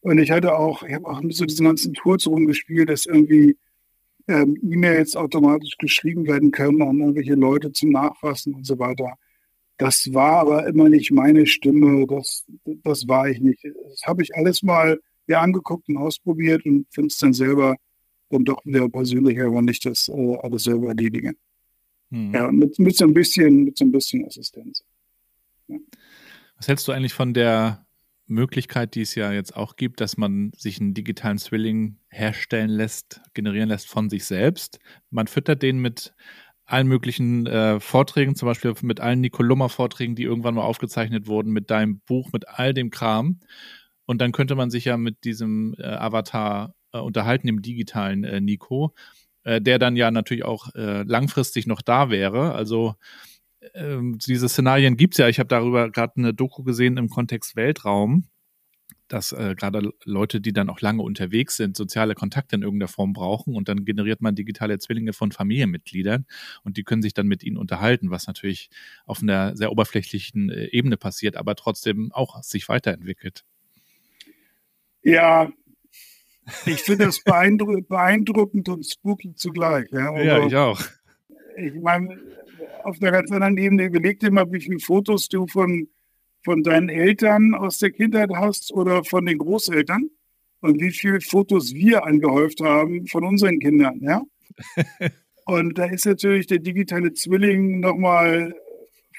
[0.00, 3.56] Und ich hatte auch, ich habe auch mit so diesen ganzen Tools rumgespielt, dass irgendwie
[4.28, 9.16] ähm, E-Mails automatisch geschrieben werden können an irgendwelche Leute zum Nachfassen und so weiter.
[9.78, 12.46] Das war aber immer nicht meine Stimme, das,
[12.82, 13.64] das war ich nicht.
[13.64, 17.76] Das habe ich alles mal mir angeguckt und ausprobiert und finde es dann selber
[18.30, 21.34] dann doch wieder persönlicher, wenn ich das äh, alles selber erledige.
[22.10, 22.34] Hm.
[22.34, 24.82] Ja, mit, mit, so ein bisschen, mit so ein bisschen Assistenz.
[25.68, 25.78] Ja.
[26.56, 27.85] Was hältst du eigentlich von der
[28.26, 33.20] Möglichkeit, die es ja jetzt auch gibt, dass man sich einen digitalen Zwilling herstellen lässt,
[33.34, 34.80] generieren lässt von sich selbst?
[35.10, 36.14] Man füttert den mit
[36.64, 41.70] allen möglichen äh, Vorträgen, zum Beispiel mit allen Nicolummer-Vorträgen, die irgendwann mal aufgezeichnet wurden, mit
[41.70, 43.38] deinem Buch, mit all dem Kram.
[44.04, 48.40] Und dann könnte man sich ja mit diesem äh, Avatar äh, unterhalten, dem digitalen äh,
[48.40, 48.94] Nico,
[49.44, 52.52] äh, der dann ja natürlich auch äh, langfristig noch da wäre.
[52.52, 52.96] Also
[53.74, 55.28] ähm, diese Szenarien gibt es ja.
[55.28, 58.24] Ich habe darüber gerade eine Doku gesehen im Kontext Weltraum,
[59.08, 63.12] dass äh, gerade Leute, die dann auch lange unterwegs sind, soziale Kontakte in irgendeiner Form
[63.12, 66.26] brauchen und dann generiert man digitale Zwillinge von Familienmitgliedern
[66.64, 68.68] und die können sich dann mit ihnen unterhalten, was natürlich
[69.04, 73.44] auf einer sehr oberflächlichen äh, Ebene passiert, aber trotzdem auch sich weiterentwickelt.
[75.02, 75.52] Ja,
[76.64, 79.86] ich finde das beeindruckend, und spooky zugleich.
[79.92, 80.80] Ja, also, ja ich auch.
[81.56, 82.18] Ich meine,
[82.84, 85.88] auf der ganz anderen Ebene überleg dir mal, wie viele Fotos du von,
[86.44, 90.10] von deinen Eltern aus der Kindheit hast oder von den Großeltern
[90.60, 94.00] und wie viele Fotos wir angehäuft haben von unseren Kindern.
[94.00, 94.22] Ja?
[95.44, 98.54] und da ist natürlich der digitale Zwilling nochmal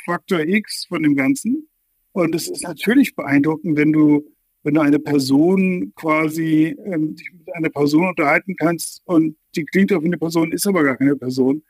[0.05, 1.67] Faktor X von dem Ganzen.
[2.13, 4.25] Und es ist natürlich beeindruckend, wenn du
[4.67, 9.93] wenn du eine Person quasi ähm, dich mit einer Person unterhalten kannst und die klingt
[9.93, 11.63] auf eine Person, ist aber gar keine Person,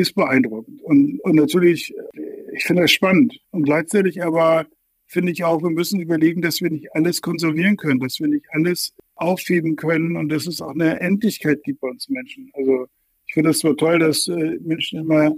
[0.00, 0.82] ist beeindruckend.
[0.82, 3.38] Und, und natürlich, äh, ich finde das spannend.
[3.50, 4.66] Und gleichzeitig aber
[5.06, 8.46] finde ich auch, wir müssen überlegen, dass wir nicht alles konservieren können, dass wir nicht
[8.50, 12.50] alles aufheben können und dass es auch eine Endlichkeit gibt bei uns Menschen.
[12.54, 12.86] Also
[13.26, 15.34] ich finde das zwar toll, dass äh, Menschen immer,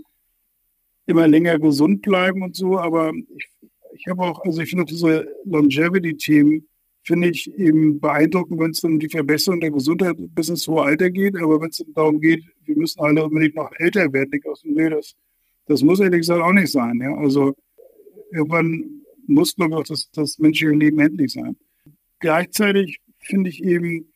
[1.07, 3.49] immer länger gesund bleiben und so, aber ich,
[3.95, 6.67] ich habe auch, also ich finde auch diese Longevity-Themen
[7.03, 11.11] finde ich eben beeindruckend, wenn es um die Verbesserung der Gesundheit bis ins hohe Alter
[11.11, 11.37] geht.
[11.37, 14.75] Aber wenn es darum geht, wir müssen alle unbedingt noch älter werden, ich aus dem
[14.75, 15.15] nee, das,
[15.67, 17.01] das muss ehrlich gesagt auch nicht sein.
[17.01, 17.15] Ja?
[17.17, 17.55] Also
[18.33, 21.57] irgendwann muss, glaube auch das, das menschliche Leben endlich sein.
[22.19, 24.13] Gleichzeitig finde ich eben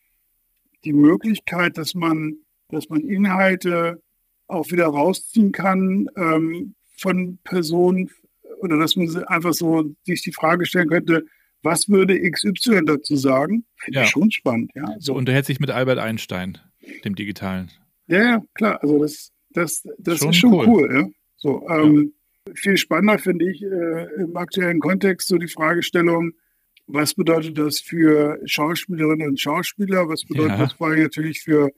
[0.85, 2.37] die Möglichkeit, dass man,
[2.68, 4.03] dass man Inhalte
[4.47, 8.11] auch wieder rausziehen kann ähm, von Personen
[8.61, 11.24] oder dass man einfach so sich die Frage stellen könnte,
[11.64, 13.64] was würde XY dazu sagen?
[13.76, 14.04] Finde ja.
[14.04, 14.70] ich schon spannend.
[14.74, 14.94] Ja.
[14.98, 16.58] So unterhält sich mit Albert Einstein,
[17.04, 17.70] dem Digitalen.
[18.06, 18.82] Ja, ja, klar.
[18.82, 20.66] Also das, das, das schon ist schon cool.
[20.66, 21.08] cool ja.
[21.36, 22.12] So, ähm,
[22.46, 22.52] ja.
[22.54, 26.32] Viel spannender finde ich äh, im aktuellen Kontext so die Fragestellung,
[26.86, 30.08] was bedeutet das für Schauspielerinnen und Schauspieler?
[30.08, 31.70] Was bedeutet das vor allem natürlich für,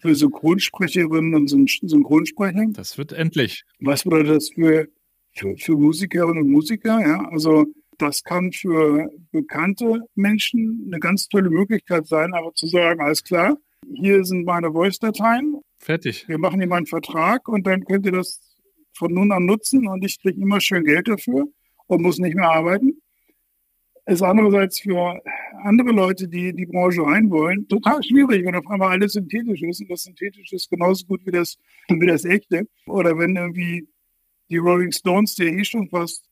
[0.00, 2.66] für Synchronsprecherinnen und Synchronsprecher?
[2.72, 3.64] Das wird endlich.
[3.80, 4.86] Was bedeutet das für,
[5.34, 7.00] für, für Musikerinnen und Musiker?
[7.00, 7.66] Ja, also
[7.98, 13.56] das kann für bekannte Menschen eine ganz tolle Möglichkeit sein, aber zu sagen, alles klar,
[13.94, 15.60] hier sind meine Voice-Dateien.
[15.78, 16.28] Fertig.
[16.28, 18.40] Wir machen hier mal einen Vertrag und dann könnt ihr das
[18.96, 21.46] von nun an nutzen und ich kriege immer schön Geld dafür
[21.86, 23.00] und muss nicht mehr arbeiten.
[24.06, 25.20] Ist andererseits für
[25.64, 29.80] andere Leute, die die Branche rein wollen, total schwierig, wenn auf einmal alles synthetisch ist
[29.80, 32.68] und das synthetisch ist genauso gut wie das, wie das echte.
[32.86, 33.88] Oder wenn irgendwie
[34.48, 36.25] die Rolling Stones, die eh schon fast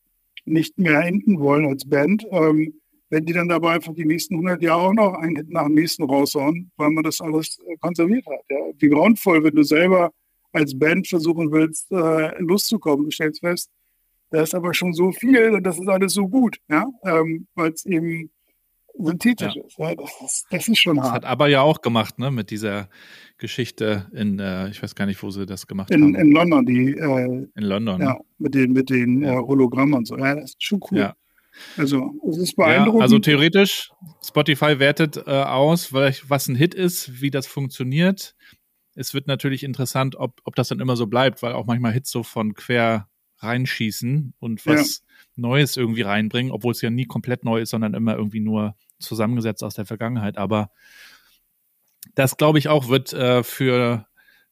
[0.44, 2.74] nicht mehr enden wollen als Band, ähm,
[3.10, 6.04] wenn die dann dabei einfach die nächsten 100 Jahre auch noch einen nach dem nächsten
[6.04, 8.40] raushauen, weil man das alles äh, konserviert hat.
[8.48, 8.58] Ja.
[8.78, 10.12] Wie grauenvoll, wenn du selber
[10.52, 13.06] als Band versuchen willst, äh, loszukommen.
[13.06, 13.70] Du stellst fest,
[14.30, 17.72] da ist aber schon so viel und das ist alles so gut, ja, ähm, weil
[17.72, 18.30] es eben
[18.98, 19.64] synthetisch ja.
[19.64, 19.78] ist.
[19.78, 20.46] Ja, das, ist.
[20.50, 21.14] Das ist schon das hart.
[21.14, 22.88] hat aber ja auch gemacht, ne, mit dieser
[23.38, 26.14] Geschichte in, äh, ich weiß gar nicht, wo sie das gemacht in, haben.
[26.14, 26.92] In London, die.
[26.92, 28.00] Äh, in London.
[28.00, 30.16] Ja, mit den, mit den äh, Hologrammen und so.
[30.16, 30.98] Ja, das ist schon cool.
[30.98, 31.16] Ja.
[31.76, 33.00] Also, es ist beeindruckend.
[33.00, 33.90] Ja, also theoretisch,
[34.24, 38.34] Spotify wertet äh, aus, was ein Hit ist, wie das funktioniert.
[38.96, 42.10] Es wird natürlich interessant, ob, ob das dann immer so bleibt, weil auch manchmal Hits
[42.10, 45.04] so von quer reinschießen und was ja.
[45.36, 49.62] Neues irgendwie reinbringen, obwohl es ja nie komplett neu ist, sondern immer irgendwie nur zusammengesetzt
[49.62, 50.36] aus der Vergangenheit.
[50.38, 50.70] Aber
[52.14, 54.06] das glaube ich auch wird äh, für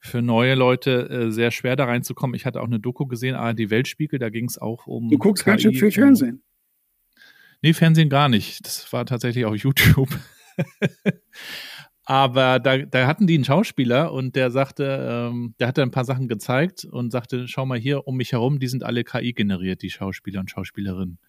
[0.04, 2.34] für neue Leute äh, sehr schwer da reinzukommen.
[2.34, 5.08] Ich hatte auch eine Doku gesehen, ARD Weltspiegel, da ging es auch um.
[5.08, 6.42] Du guckst KI ganz schön viel Fernsehen.
[7.62, 8.66] Nee, Fernsehen gar nicht.
[8.66, 10.08] Das war tatsächlich auch YouTube.
[12.04, 16.04] Aber da, da hatten die einen Schauspieler und der sagte, ähm, der hatte ein paar
[16.04, 19.82] Sachen gezeigt und sagte, schau mal hier um mich herum, die sind alle KI generiert,
[19.82, 21.20] die Schauspieler und Schauspielerinnen.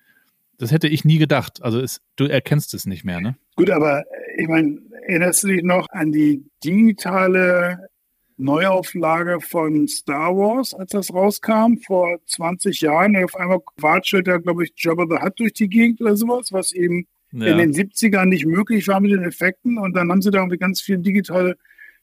[0.57, 1.61] Das hätte ich nie gedacht.
[1.61, 3.35] Also es, du erkennst es nicht mehr, ne?
[3.55, 4.03] Gut, aber
[4.37, 7.89] ich meine, erinnerst du dich noch an die digitale
[8.37, 13.15] Neuauflage von Star Wars, als das rauskam, vor 20 Jahren?
[13.15, 16.51] Und auf einmal watschelt da, glaube ich, Jabba the Hutt durch die Gegend oder sowas,
[16.51, 17.47] was eben ja.
[17.47, 19.77] in den 70ern nicht möglich war mit den Effekten.
[19.77, 21.57] Und dann haben sie da irgendwie ganz viel digitale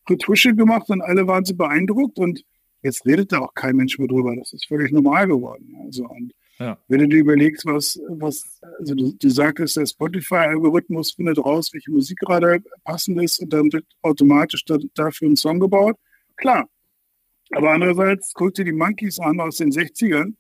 [0.09, 2.19] Retusche gemacht und alle waren so beeindruckt.
[2.19, 2.43] Und
[2.83, 4.35] jetzt redet da auch kein Mensch mehr drüber.
[4.37, 5.77] Das ist völlig normal geworden.
[5.85, 6.79] Also, und ja.
[6.89, 11.91] wenn du dir überlegst, was, was also du, du sagtest, der Spotify-Algorithmus findet raus, welche
[11.91, 15.97] Musik gerade passend ist und dann wird automatisch da, dafür ein Song gebaut.
[16.37, 16.69] Klar.
[17.53, 20.35] Aber andererseits guck dir die Monkeys an aus den 60ern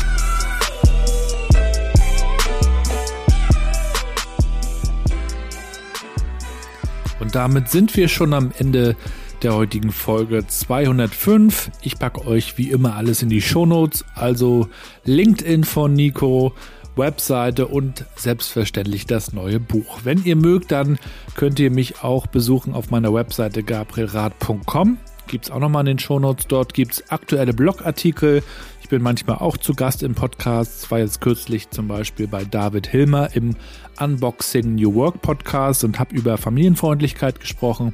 [7.20, 8.97] Und damit sind wir schon am Ende
[9.43, 11.70] der heutigen Folge 205.
[11.82, 14.68] Ich packe euch wie immer alles in die Shownotes, also
[15.05, 16.55] LinkedIn von Nico,
[16.97, 20.01] Webseite und selbstverständlich das neue Buch.
[20.05, 20.99] Wenn ihr mögt, dann
[21.34, 24.99] könnt ihr mich auch besuchen auf meiner Webseite gabrielrad.com.
[25.26, 26.47] Gibt es auch nochmal in den Shownotes.
[26.47, 28.43] Dort gibt es aktuelle Blogartikel.
[28.80, 30.91] Ich bin manchmal auch zu Gast im Podcast.
[30.91, 33.57] War jetzt kürzlich zum Beispiel bei David Hilmer im
[33.99, 37.93] Unboxing New Work Podcast und habe über Familienfreundlichkeit gesprochen.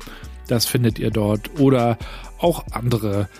[0.53, 1.59] Das findet ihr dort.
[1.59, 1.97] Oder
[2.37, 3.31] auch andere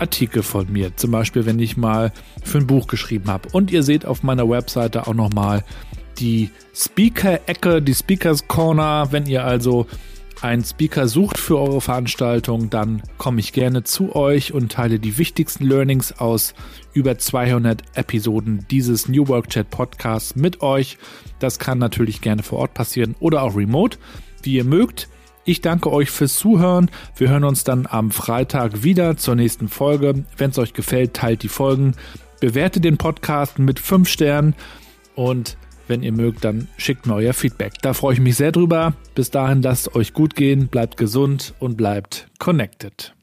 [0.00, 0.96] Artikel von mir.
[0.96, 2.12] Zum Beispiel, wenn ich mal
[2.42, 3.48] für ein Buch geschrieben habe.
[3.52, 5.62] Und ihr seht auf meiner Webseite auch nochmal
[6.18, 9.12] die Speaker-Ecke, die Speakers Corner.
[9.12, 9.86] Wenn ihr also
[10.42, 15.18] einen Speaker sucht für eure Veranstaltung, dann komme ich gerne zu euch und teile die
[15.18, 16.52] wichtigsten Learnings aus
[16.94, 20.98] über 200 Episoden dieses New Work Chat Podcasts mit euch.
[21.38, 23.98] Das kann natürlich gerne vor Ort passieren oder auch remote,
[24.42, 25.08] wie ihr mögt.
[25.48, 26.90] Ich danke euch fürs Zuhören.
[27.16, 30.24] Wir hören uns dann am Freitag wieder zur nächsten Folge.
[30.36, 31.94] Wenn es euch gefällt, teilt die Folgen,
[32.40, 34.54] bewertet den Podcast mit 5 Sternen
[35.14, 37.74] und wenn ihr mögt, dann schickt mir euer Feedback.
[37.80, 38.94] Da freue ich mich sehr drüber.
[39.14, 43.15] Bis dahin lasst euch gut gehen, bleibt gesund und bleibt connected.